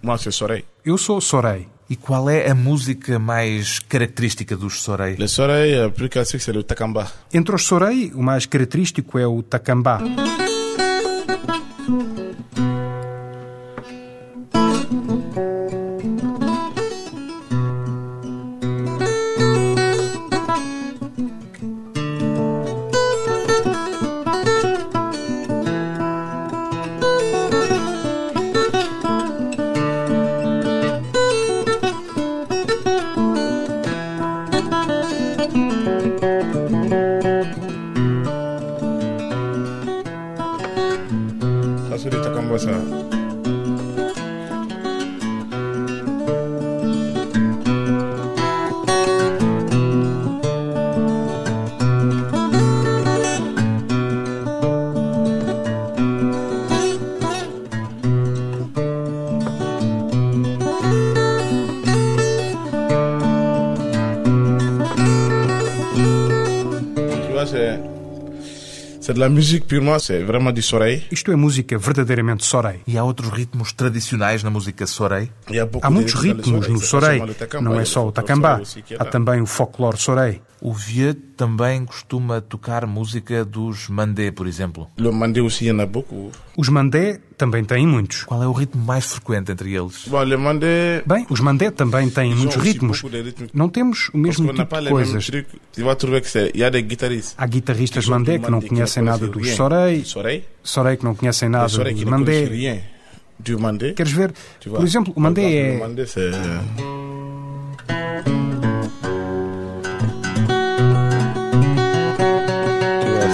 Eu 0.84 0.98
sou 0.98 1.20
Sorei. 1.20 1.68
E 1.90 1.96
qual 1.96 2.30
é 2.30 2.48
a 2.48 2.54
música 2.54 3.18
mais 3.18 3.80
característica 3.80 4.56
dos 4.56 4.80
Sorei? 4.80 5.16
Le 5.16 5.26
Sorei, 5.26 5.76
a 5.76 5.90
plus 5.90 6.08
classique, 6.08 6.40
c'est 6.40 6.52
le 6.52 6.62
Takamba. 6.62 7.10
Entre 7.34 7.52
os 7.52 7.64
Sorei, 7.64 8.12
o 8.14 8.22
mais 8.22 8.46
característico 8.46 9.18
é 9.18 9.26
o 9.26 9.42
Takamba. 9.42 9.98
C'est 69.10 69.14
de 69.14 69.18
la 69.18 69.28
musique 69.28 69.66
purement, 69.66 69.98
c'est 69.98 70.22
vraiment 70.22 70.52
du 70.52 70.62
sorei. 70.62 71.02
Isto 71.10 71.32
é 71.32 71.36
música 71.36 71.76
verdadeiramente 71.76 72.44
sorei. 72.44 72.80
E 72.86 72.96
há 72.96 73.02
outros 73.02 73.32
ritmos 73.32 73.72
tradicionais 73.72 74.44
na 74.44 74.50
música 74.50 74.86
sorei? 74.86 75.28
Há 75.82 75.90
muitos 75.90 76.14
ritmos 76.14 76.68
no 76.68 76.78
sorei. 76.78 77.20
Não 77.60 77.80
é 77.80 77.84
só 77.84 78.06
o 78.06 78.12
takamba. 78.12 78.62
Há 79.00 79.04
também 79.06 79.40
o 79.40 79.46
folclore 79.46 79.98
sorei. 79.98 80.40
O 80.62 80.74
Vieux 80.74 81.16
também 81.38 81.86
costuma 81.86 82.40
tocar 82.42 82.86
música 82.86 83.46
dos 83.46 83.88
mandé, 83.88 84.30
por 84.30 84.46
exemplo. 84.46 84.88
Le 84.98 85.10
mandé 85.10 85.40
aussi, 85.40 85.64
y 85.64 85.70
en 85.70 85.80
a 85.80 85.86
beaucoup. 85.86 86.30
Os 86.54 86.68
mandé 86.68 87.18
também 87.38 87.64
têm 87.64 87.86
muitos. 87.86 88.24
Qual 88.24 88.42
é 88.42 88.46
o 88.46 88.52
ritmo 88.52 88.84
mais 88.84 89.06
frequente 89.06 89.50
entre 89.50 89.72
eles? 89.72 90.06
Bon, 90.06 90.22
le 90.22 90.36
mandé... 90.36 91.02
Bem, 91.06 91.26
os 91.30 91.40
mandé 91.40 91.70
também 91.70 92.10
têm 92.10 92.34
muitos 92.34 92.56
ritmos. 92.56 93.02
Não 93.54 93.70
temos 93.70 94.10
o 94.12 94.18
mesmo 94.18 94.52
tipo 94.52 94.80
de 94.80 94.88
coisas. 94.90 95.30
Há 97.38 97.46
guitarristas 97.46 98.06
mandé 98.06 98.38
que 98.38 98.50
não 98.50 98.60
conhecem 98.60 99.02
nada 99.02 99.26
dos 99.26 99.50
sorei. 99.52 100.04
Sorei 100.62 100.96
que 100.98 101.04
não 101.04 101.14
conhecem 101.14 101.48
nada 101.48 101.68
dos 101.68 102.04
mandé. 102.04 102.50
Queres 103.96 104.12
ver? 104.12 104.34
Por 104.62 104.84
exemplo, 104.84 105.14
o 105.16 105.20
mandé 105.20 105.78
é... 105.78 105.80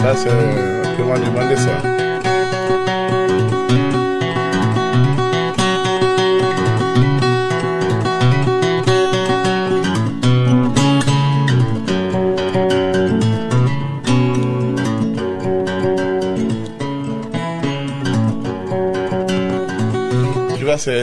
Ça, 0.06 0.14
c'est 0.14 0.94
purement 0.94 1.18
demandé 1.18 1.56
ça. 1.56 1.96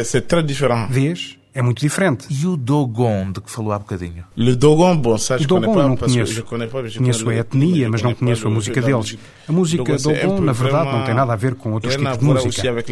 c'est 0.03 0.27
très 0.29 0.43
différent. 0.43 0.87
Vês? 0.89 1.42
É 1.55 1.61
muito 1.61 1.79
diferente. 1.79 2.25
E 2.29 2.47
o 2.47 2.57
Dogon, 2.57 3.31
de 3.31 3.39
que 3.39 3.51
falou 3.51 3.71
há 3.73 3.79
bocadinho? 3.79 4.23
Le 4.35 4.55
Dogon, 4.55 4.97
bom, 4.97 5.17
ça, 5.17 5.35
o 5.35 5.45
Dogon 5.45 5.79
eu 5.79 5.87
não 5.89 5.97
conheço. 5.97 6.43
Conheço 6.43 7.29
a 7.29 7.35
etnia, 7.35 7.89
mas 7.89 8.01
não 8.01 8.15
conheço 8.15 8.47
a 8.47 8.49
música 8.49 8.81
deles. 8.81 9.17
A 9.47 9.51
música 9.51 9.95
Dogon, 9.97 10.41
na 10.41 10.51
verdade, 10.51 10.91
não 10.91 11.05
tem 11.05 11.13
nada 11.13 11.33
a 11.33 11.35
ver 11.35 11.53
com 11.53 11.73
outros 11.73 11.95
tipos 11.95 12.17
de 12.17 12.25
música. 12.25 12.83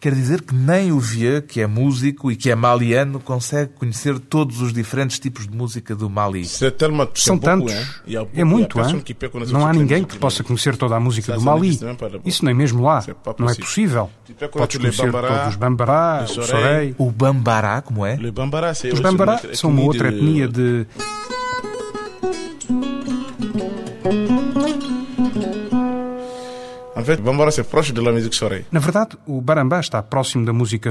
Quer 0.00 0.14
dizer 0.14 0.40
que 0.40 0.54
nem 0.54 0.90
o 0.90 0.98
Vieux, 0.98 1.44
que 1.46 1.60
é 1.60 1.66
músico 1.66 2.32
e 2.32 2.36
que 2.36 2.50
é 2.50 2.54
maliano, 2.54 3.20
consegue 3.20 3.72
conhecer 3.74 4.18
todos 4.18 4.62
os 4.62 4.72
diferentes 4.72 5.18
tipos 5.18 5.46
de 5.46 5.54
música 5.54 5.94
do 5.94 6.08
Mali. 6.08 6.46
São 7.14 7.36
tantos. 7.38 7.74
É 8.34 8.44
muito, 8.44 8.80
hein? 8.80 9.04
Não 9.50 9.66
há 9.66 9.72
ninguém 9.74 10.02
que 10.02 10.18
possa 10.18 10.42
conhecer 10.42 10.76
toda 10.76 10.96
a 10.96 11.00
música 11.00 11.34
do 11.34 11.42
Mali. 11.42 11.78
Isso 12.24 12.42
nem 12.42 12.54
mesmo 12.54 12.82
lá. 12.82 13.04
Não 13.38 13.50
é 13.50 13.54
possível. 13.54 14.08
Podes 14.50 14.78
conhecer 14.78 15.12
todos 15.12 15.48
os 15.48 15.56
Bambará, 15.56 16.24
o 16.24 16.28
Sorei. 16.28 16.94
O 16.96 17.10
Bambará 17.10 17.65
Bambara, 17.66 17.82
como 17.82 18.06
é? 18.06 18.16
Os 18.94 19.00
Bambara 19.00 19.40
são 19.54 19.70
uma 19.70 19.82
outra 19.82 20.08
etnia 20.08 20.48
de... 20.48 20.86
Na 28.72 28.80
verdade, 28.80 29.16
o 29.26 29.40
Barambá 29.40 29.80
está 29.80 30.02
próximo 30.02 30.44
da 30.46 30.52
música 30.52 30.90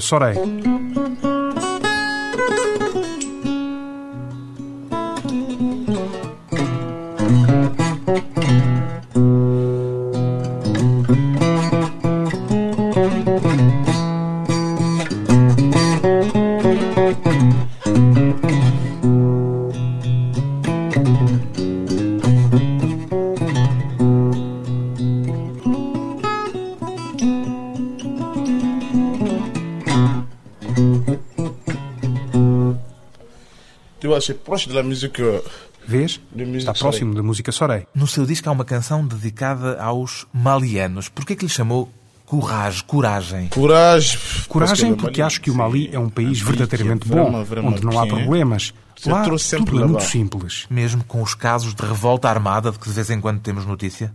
Soré. 34.34 35.44
Vês? 35.88 36.20
Está 36.56 36.74
próximo 36.74 37.14
da 37.14 37.22
música 37.22 37.52
Soré. 37.52 37.86
No 37.94 38.08
seu 38.08 38.26
disco 38.26 38.50
há 38.50 38.52
uma 38.52 38.66
canção 38.66 39.06
dedicada 39.06 39.80
aos 39.82 40.26
malianos. 40.34 41.10
Por 41.10 41.26
que 41.26 41.36
lhe 41.36 41.50
chamou 41.50 41.92
Coragem, 42.26 42.84
coragem. 42.88 43.48
Coragem. 43.50 44.20
Coragem 44.48 44.96
porque 44.96 45.22
acho 45.22 45.40
que 45.40 45.52
o 45.52 45.56
Mali 45.56 45.90
é 45.94 46.00
um 46.00 46.10
país 46.10 46.42
verdadeiramente 46.42 47.08
bom, 47.08 47.46
onde 47.64 47.86
não 47.86 48.00
há 48.00 48.08
problemas. 48.08 48.74
Lá 49.06 49.24
tudo 49.24 49.84
é 49.84 49.86
muito 49.86 50.04
simples. 50.04 50.66
Mesmo 50.70 51.04
com 51.04 51.22
os 51.22 51.36
casos 51.36 51.76
de 51.76 51.86
revolta 51.86 52.28
armada 52.28 52.72
de 52.72 52.80
que 52.80 52.90
de 52.90 52.96
vez 52.96 53.12
em 53.12 53.22
quando 53.22 53.42
temos 53.42 53.66
notícia? 53.66 54.12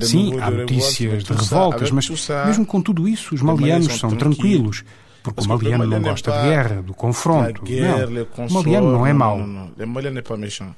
Sim, 0.00 0.40
há 0.40 0.50
notícias 0.50 1.22
de 1.22 1.32
revoltas, 1.32 1.90
mas 1.92 2.08
mesmo 2.46 2.66
com 2.66 2.80
tudo 2.82 3.06
isso, 3.06 3.34
os 3.34 3.42
malianos 3.42 3.98
são 3.98 4.10
tranquilos. 4.10 4.82
Porque 5.32 5.50
o 5.50 5.54
maliano 5.54 5.86
não 5.86 6.02
gosta 6.02 6.32
de 6.32 6.48
guerra, 6.48 6.82
do 6.82 6.94
confronto. 6.94 7.62
Não, 7.64 8.46
o 8.46 8.52
maliano 8.52 8.92
não 8.92 9.06
é 9.06 9.12
mau. 9.12 9.38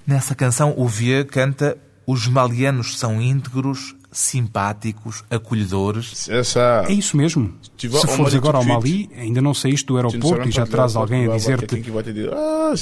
Nessa 0.06 0.34
canção, 0.34 0.74
o 0.76 0.86
Vieux 0.86 1.26
canta 1.30 1.76
os 2.06 2.26
malianos 2.26 2.98
são 2.98 3.20
íntegros, 3.22 3.94
simpáticos, 4.12 5.25
acolhedores. 5.31 6.29
É 6.88 6.92
isso 6.92 7.16
mesmo. 7.16 7.55
Se 7.77 7.88
fores 7.88 8.35
agora 8.35 8.59
ao 8.59 8.64
Mali, 8.64 9.11
ainda 9.16 9.40
não 9.40 9.55
saíste 9.55 9.87
do 9.87 9.96
aeroporto 9.96 10.49
e 10.49 10.51
já 10.51 10.66
traz 10.66 10.96
alguém 10.96 11.31
a 11.31 11.37
dizer-te 11.37 11.83
ah, 12.33 12.73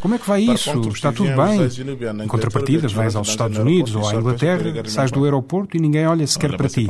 como 0.00 0.14
é 0.14 0.18
que 0.18 0.28
vai 0.28 0.42
isso? 0.42 0.70
Está 0.90 1.12
tudo 1.12 1.30
bem? 1.36 2.24
Em 2.24 2.28
contrapartidas, 2.28 2.92
vais 2.92 3.14
aos 3.16 3.28
Estados 3.28 3.58
Unidos 3.58 3.94
ou 3.94 4.08
à 4.08 4.14
Inglaterra, 4.14 4.82
sais 4.86 5.10
do 5.10 5.24
aeroporto 5.24 5.76
e 5.76 5.80
ninguém 5.80 6.06
olha 6.06 6.26
sequer 6.26 6.56
para 6.56 6.68
ti. 6.68 6.86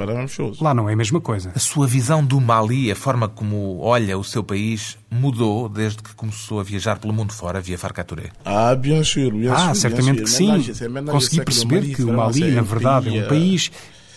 Lá 0.60 0.74
não 0.74 0.88
é 0.88 0.92
a 0.92 0.96
mesma 0.96 1.20
coisa. 1.20 1.52
A 1.54 1.58
sua 1.58 1.86
visão 1.86 2.24
do 2.24 2.40
Mali, 2.40 2.90
a 2.90 2.96
forma 2.96 3.28
como 3.28 3.78
olha 3.80 4.18
o 4.18 4.24
seu 4.24 4.42
país, 4.42 4.98
mudou 5.10 5.68
desde 5.68 6.02
que 6.02 6.14
começou 6.14 6.60
a 6.60 6.62
viajar 6.62 6.98
pelo 6.98 7.12
mundo 7.12 7.32
fora 7.32 7.60
via 7.60 7.76
Farcaturé? 7.76 8.30
Ah, 8.44 8.74
bien 8.74 9.02
sûr, 9.02 9.32
bien 9.32 9.50
ah 9.52 9.74
certamente 9.74 10.22
que 10.22 10.30
sim. 10.30 10.62
Consegui 11.10 11.44
perceber 11.44 11.94
que 11.94 12.02
o 12.02 12.12
Mali, 12.12 12.49
na 12.50 12.62
verdade, 12.62 13.08
é 13.18 13.24
um 13.24 13.28
país 13.28 13.70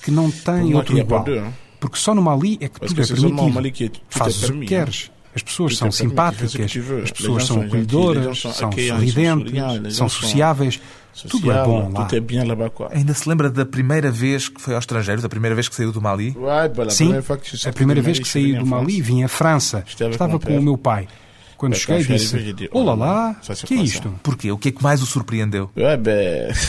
que 0.04 0.12
não 0.12 0.30
tem 0.30 0.74
outro 0.76 0.98
igual. 0.98 1.26
Porque 1.80 1.98
só 1.98 2.14
no 2.16 2.22
Mali 2.22 2.58
é 2.62 2.70
que 2.70 2.80
tudo 2.80 3.02
é 3.02 3.06
permitido. 3.06 4.00
Fazes 4.10 4.50
o 4.50 4.54
que 4.54 4.66
queres. 4.68 5.12
As 5.36 5.42
pessoas 5.42 5.78
são 5.78 5.92
simpáticas, 5.92 6.54
as 7.04 7.12
pessoas 7.12 7.46
são 7.46 7.62
acolhedoras, 7.62 8.40
são 8.40 8.72
sorridentes, 8.72 9.96
são 9.96 10.08
sociáveis. 10.08 10.80
Tudo 11.30 11.52
é 11.52 11.64
bom 11.64 11.92
lá. 11.92 12.08
Ainda 12.92 13.14
se 13.14 13.30
lembra 13.30 13.50
da 13.50 13.66
primeira 13.66 14.12
vez 14.12 14.50
que 14.50 14.62
foi 14.62 14.74
ao 14.74 14.80
estrangeiro, 14.80 15.22
da 15.22 15.30
primeira 15.30 15.56
vez 15.56 15.68
que 15.70 15.76
saiu 15.76 15.92
do 15.92 16.02
Mali? 16.02 16.36
Sim, 16.90 17.14
a 17.68 17.74
primeira 17.74 18.02
vez 18.02 18.20
que 18.20 18.28
saí 18.28 18.54
do 18.54 18.66
Mali 18.66 19.02
vim 19.02 19.24
à 19.24 19.28
França. 19.28 19.84
Estava 19.88 20.40
com 20.40 20.58
o 20.58 20.62
meu 20.62 20.78
pai. 20.78 21.08
Quando 21.64 21.76
cheguei 21.78 22.04
disse, 22.04 22.36
olá 22.74 22.94
lá, 22.94 23.36
que 23.66 23.74
é 23.74 23.78
isto? 23.78 24.14
Porquê? 24.22 24.52
O 24.52 24.58
que 24.58 24.68
é 24.68 24.72
que 24.74 24.84
mais 24.84 25.02
o 25.02 25.06
surpreendeu? 25.06 25.70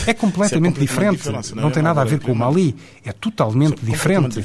É 0.07 0.13
completamente 0.13 0.79
diferente. 0.79 1.29
Não 1.53 1.69
tem 1.69 1.83
nada 1.83 1.99
a 2.01 2.05
ver 2.05 2.21
com 2.21 2.31
o 2.31 2.35
Mali. 2.35 2.73
É 3.03 3.11
totalmente 3.11 3.83
diferente. 3.83 4.39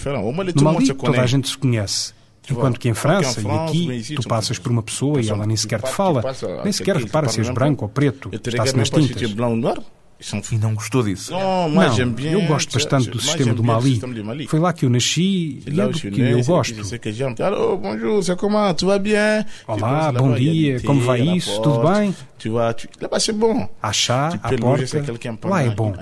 No 0.56 0.62
Mali 0.64 0.92
toda 0.92 1.22
a 1.22 1.26
gente 1.26 1.48
se 1.48 1.56
conhece. 1.56 2.12
Enquanto 2.50 2.80
que 2.80 2.88
em 2.88 2.94
França 2.94 3.40
e 3.40 3.46
aqui, 3.48 4.14
tu 4.16 4.22
passas 4.26 4.58
por 4.58 4.72
uma 4.72 4.82
pessoa 4.82 5.20
e 5.20 5.28
ela 5.28 5.46
nem 5.46 5.56
sequer 5.56 5.80
te 5.82 5.92
fala, 5.92 6.20
nem 6.64 6.72
sequer 6.72 6.96
repara 6.96 7.28
se 7.28 7.38
és 7.38 7.48
branco 7.50 7.84
ou 7.84 7.88
preto, 7.88 8.28
está-se 8.32 8.76
nas 8.76 8.90
tintas. 8.90 9.32
E 10.54 10.58
não 10.58 10.74
gostou 10.74 11.02
disso? 11.02 11.32
Não, 11.88 11.94
eu 12.32 12.40
gosto 12.46 12.68
bastante 12.74 13.04
do 13.10 13.18
sistema 13.20 13.54
do 13.54 13.62
Mali. 13.64 13.90
Foi 14.46 14.58
lá 14.60 14.72
que 14.72 14.84
eu 14.84 14.90
nasci 14.90 15.62
e 15.66 15.80
é 15.80 15.86
do 15.86 15.98
que 16.14 16.20
eu 16.30 16.38
gosto. 16.44 16.74
Olá, 19.66 20.12
bom 20.20 20.28
dia, 20.34 20.80
como 20.86 21.00
vai 21.00 21.20
isso? 21.36 21.50
Tudo 21.62 21.88
bem? 21.92 22.14
Há 23.82 23.92
chá, 23.92 24.28
há 24.42 24.48
porta, 24.60 24.84
lá 25.50 25.62
é 25.62 25.70
bom. 25.74 25.94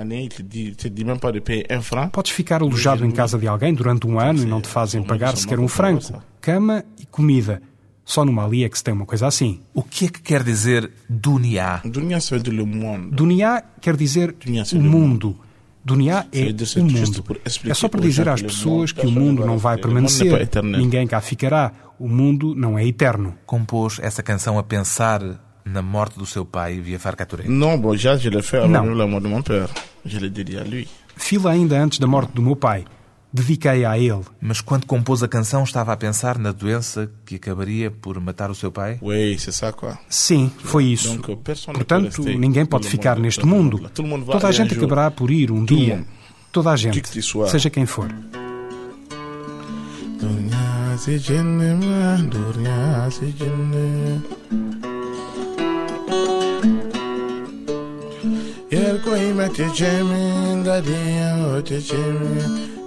Podes 2.11 2.33
ficar 2.33 2.61
alojado 2.63 3.05
em 3.05 3.11
casa 3.11 3.39
de 3.39 3.47
alguém 3.49 3.73
durante 3.75 4.07
um 4.07 4.19
ano 4.21 4.43
e 4.43 4.47
não 4.47 4.61
te 4.61 4.69
fazem 4.69 5.03
pagar 5.03 5.37
sequer 5.37 5.59
um 5.61 5.69
franco. 5.69 6.01
Cama 6.41 6.85
e 7.01 7.07
comida. 7.07 7.61
Só 8.09 8.25
no 8.25 8.33
Mali 8.33 8.65
é 8.65 8.71
que 8.71 8.79
se 8.79 8.83
tem 8.83 8.95
uma 8.95 9.05
coisa 9.05 9.27
assim. 9.27 9.61
O 9.75 9.83
que 9.83 10.07
é 10.07 10.09
que 10.09 10.23
quer 10.23 10.43
dizer 10.43 10.91
Dunia? 11.11 11.83
Dunia 11.85 12.19
quer 13.83 13.97
dizer 13.99 14.35
o 14.73 14.81
mundo. 14.81 15.37
Dunia 15.85 16.27
é 16.33 16.47
o 16.81 16.85
mundo. 16.85 17.25
É 17.67 17.75
só 17.75 17.87
para 17.87 18.01
dizer 18.01 18.27
às 18.31 18.41
pessoas 18.41 18.93
que 18.93 19.07
o 19.07 19.11
mundo 19.11 19.45
não 19.45 19.59
vai 19.59 19.77
permanecer. 19.77 20.49
Ninguém 20.65 21.07
cá 21.07 21.21
ficará. 21.21 21.71
O 21.99 22.09
mundo 22.09 22.55
não 22.55 22.79
é 22.79 22.87
eterno. 22.87 23.35
Compôs 23.45 23.99
essa 24.03 24.23
canção 24.23 24.59
a 24.59 24.63
pensar 24.63 25.21
na 25.63 25.83
morte 25.83 26.19
do 26.19 26.25
seu 26.25 26.47
pai 26.47 26.81
via 26.81 26.99
Farcaturé? 26.99 27.45
Não, 27.47 27.79
bom, 27.79 27.95
já 27.95 28.17
je 28.17 28.31
l'ai 28.31 28.41
fait 28.41 28.63
avant 28.65 28.97
la 28.97 29.07
mort 29.07 29.21
de 29.21 29.29
mon 29.29 29.43
père. 29.43 29.69
Je 30.07 30.19
l'ai 30.19 30.57
à 30.57 30.65
lui. 30.65 30.89
Fila 31.15 31.51
ainda 31.51 31.79
antes 31.79 31.99
da 31.99 32.07
morte 32.07 32.33
do 32.33 32.41
meu 32.41 32.57
pai 32.57 32.87
dediquei 33.33 33.85
a 33.85 33.99
ele. 33.99 34.23
Mas 34.41 34.61
quando 34.61 34.87
compôs 34.87 35.23
a 35.23 35.29
canção 35.29 35.63
estava 35.65 35.93
a 35.93 35.97
pensar 35.97 36.39
na 36.39 36.53
doença 36.53 37.11
que 37.25 37.37
acabaria 37.37 37.91
por 37.91 38.19
matar 38.21 38.51
o 38.51 38.55
seu 38.55 38.71
pai? 38.73 38.99
Sim, 40.09 40.51
foi 40.59 40.85
isso. 40.85 41.19
Portanto, 41.73 42.23
ninguém 42.23 42.67
pode 42.67 42.89
ficar 42.89 43.19
neste 43.19 43.45
mundo. 43.45 43.91
Toda 44.27 44.49
a 44.49 44.53
gente 44.53 44.75
acabará 44.75 45.11
por 45.11 45.31
ir 45.31 45.51
um 45.51 45.65
dia. 45.65 46.05
Toda 46.51 46.71
a 46.71 46.77
gente, 46.77 47.03
seja 47.49 47.71
quem 47.71 47.87
for. 47.87 48.09
Yer 58.71 59.01
koy 59.01 59.33
mete 59.33 59.67
cemin 59.75 60.63
gadiya 60.63 61.63
te 61.65 61.81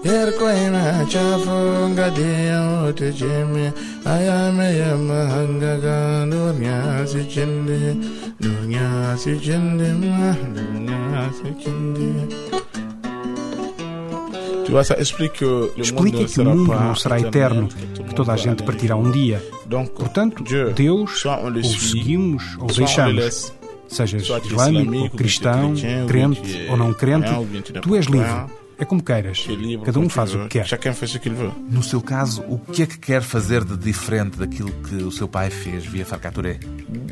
cemin 0.01 0.11
yer 0.11 0.31
koyma 0.37 1.05
chafunga 1.09 2.09
diyo 2.09 2.93
te 2.93 3.11
jimi 3.11 3.71
ayame 4.05 4.77
yama 4.77 5.27
hangaga 5.29 6.25
nurnya 6.25 7.05
si 7.07 7.27
chindi 7.27 7.97
nurnya 8.39 9.17
si 9.17 9.39
chindi 9.39 9.93
ma 10.01 10.35
nurnya 10.53 11.31
si 11.33 11.53
chindi 11.63 12.11
Explica 14.97 15.39
que 15.39 15.43
o 16.41 16.45
mundo 16.45 16.73
não 16.73 16.95
será 16.95 17.19
eterno, 17.19 17.67
que 17.67 18.15
toda 18.15 18.31
a 18.31 18.37
gente 18.37 18.63
partirá 18.63 18.95
um 18.95 19.11
dia. 19.11 19.43
Portanto, 19.97 20.45
Deus 20.73 21.25
ou 21.25 21.47
o 21.49 21.63
seguimos 21.63 22.55
ou 22.57 22.67
deixamos. 22.67 23.53
Sejas 23.89 24.23
islâmico 24.45 24.95
ou 24.95 25.09
cristão, 25.09 25.73
crente 26.07 26.67
ou 26.69 26.77
não 26.77 26.93
crente, 26.93 27.27
tu 27.81 27.97
és 27.97 28.05
livre. 28.05 28.60
É 28.81 28.85
como 28.85 29.03
queiras. 29.03 29.45
Cada 29.85 29.99
um 29.99 30.09
faz 30.09 30.33
o 30.33 30.47
que 30.47 30.59
quer. 30.59 30.67
No 31.69 31.83
seu 31.83 32.01
caso, 32.01 32.41
o 32.47 32.57
que 32.57 32.81
é 32.81 32.87
que 32.87 32.97
quer 32.97 33.21
fazer 33.21 33.63
de 33.63 33.77
diferente 33.77 34.39
daquilo 34.39 34.71
que 34.71 34.95
o 34.95 35.11
seu 35.11 35.27
pai 35.27 35.51
fez 35.51 35.85
via 35.85 36.03
Farcaturé? 36.03 36.59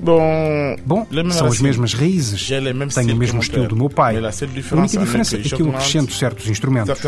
Bom, 0.01 1.05
são 1.31 1.45
as 1.45 1.61
mesmas 1.61 1.93
raízes. 1.93 2.49
Tenho 2.95 3.13
o 3.13 3.17
mesmo 3.17 3.39
estilo 3.39 3.67
do 3.67 3.75
meu 3.75 3.87
pai. 3.87 4.17
A 4.17 4.75
única 4.75 4.97
diferença 4.97 5.37
é 5.37 5.41
que 5.41 5.61
eu 5.61 5.69
acrescento 5.69 6.11
certos 6.11 6.49
instrumentos. 6.49 6.99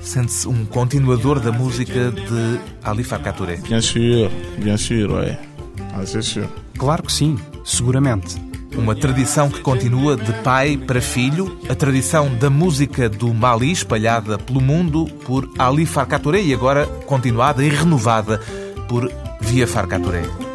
Sente-se 0.00 0.46
um 0.46 0.64
continuador 0.64 1.40
da 1.40 1.50
música 1.50 2.12
de 2.12 2.60
Ali 2.84 3.02
Farcaturé? 3.02 3.56
Bien 3.56 3.80
sûr, 3.80 4.30
bien 4.62 4.76
sûr, 4.76 5.10
ouais. 5.10 5.36
Ah, 5.92 6.04
claro 6.78 7.02
que 7.02 7.12
sim, 7.12 7.36
seguramente. 7.64 8.36
Uma 8.76 8.94
tradição 8.94 9.50
que 9.50 9.60
continua 9.60 10.16
de 10.16 10.32
pai 10.42 10.76
para 10.76 11.00
filho, 11.00 11.58
a 11.68 11.74
tradição 11.74 12.34
da 12.34 12.48
música 12.48 13.08
do 13.08 13.32
Mali, 13.34 13.72
espalhada 13.72 14.38
pelo 14.38 14.60
mundo 14.60 15.06
por 15.24 15.48
Ali 15.58 15.86
Farka 15.86 16.18
Touré 16.18 16.42
e 16.42 16.54
agora 16.54 16.86
continuada 17.06 17.64
e 17.64 17.68
renovada 17.68 18.38
por 18.88 19.10
via 19.40 19.66
Farcaturé. 19.66 20.47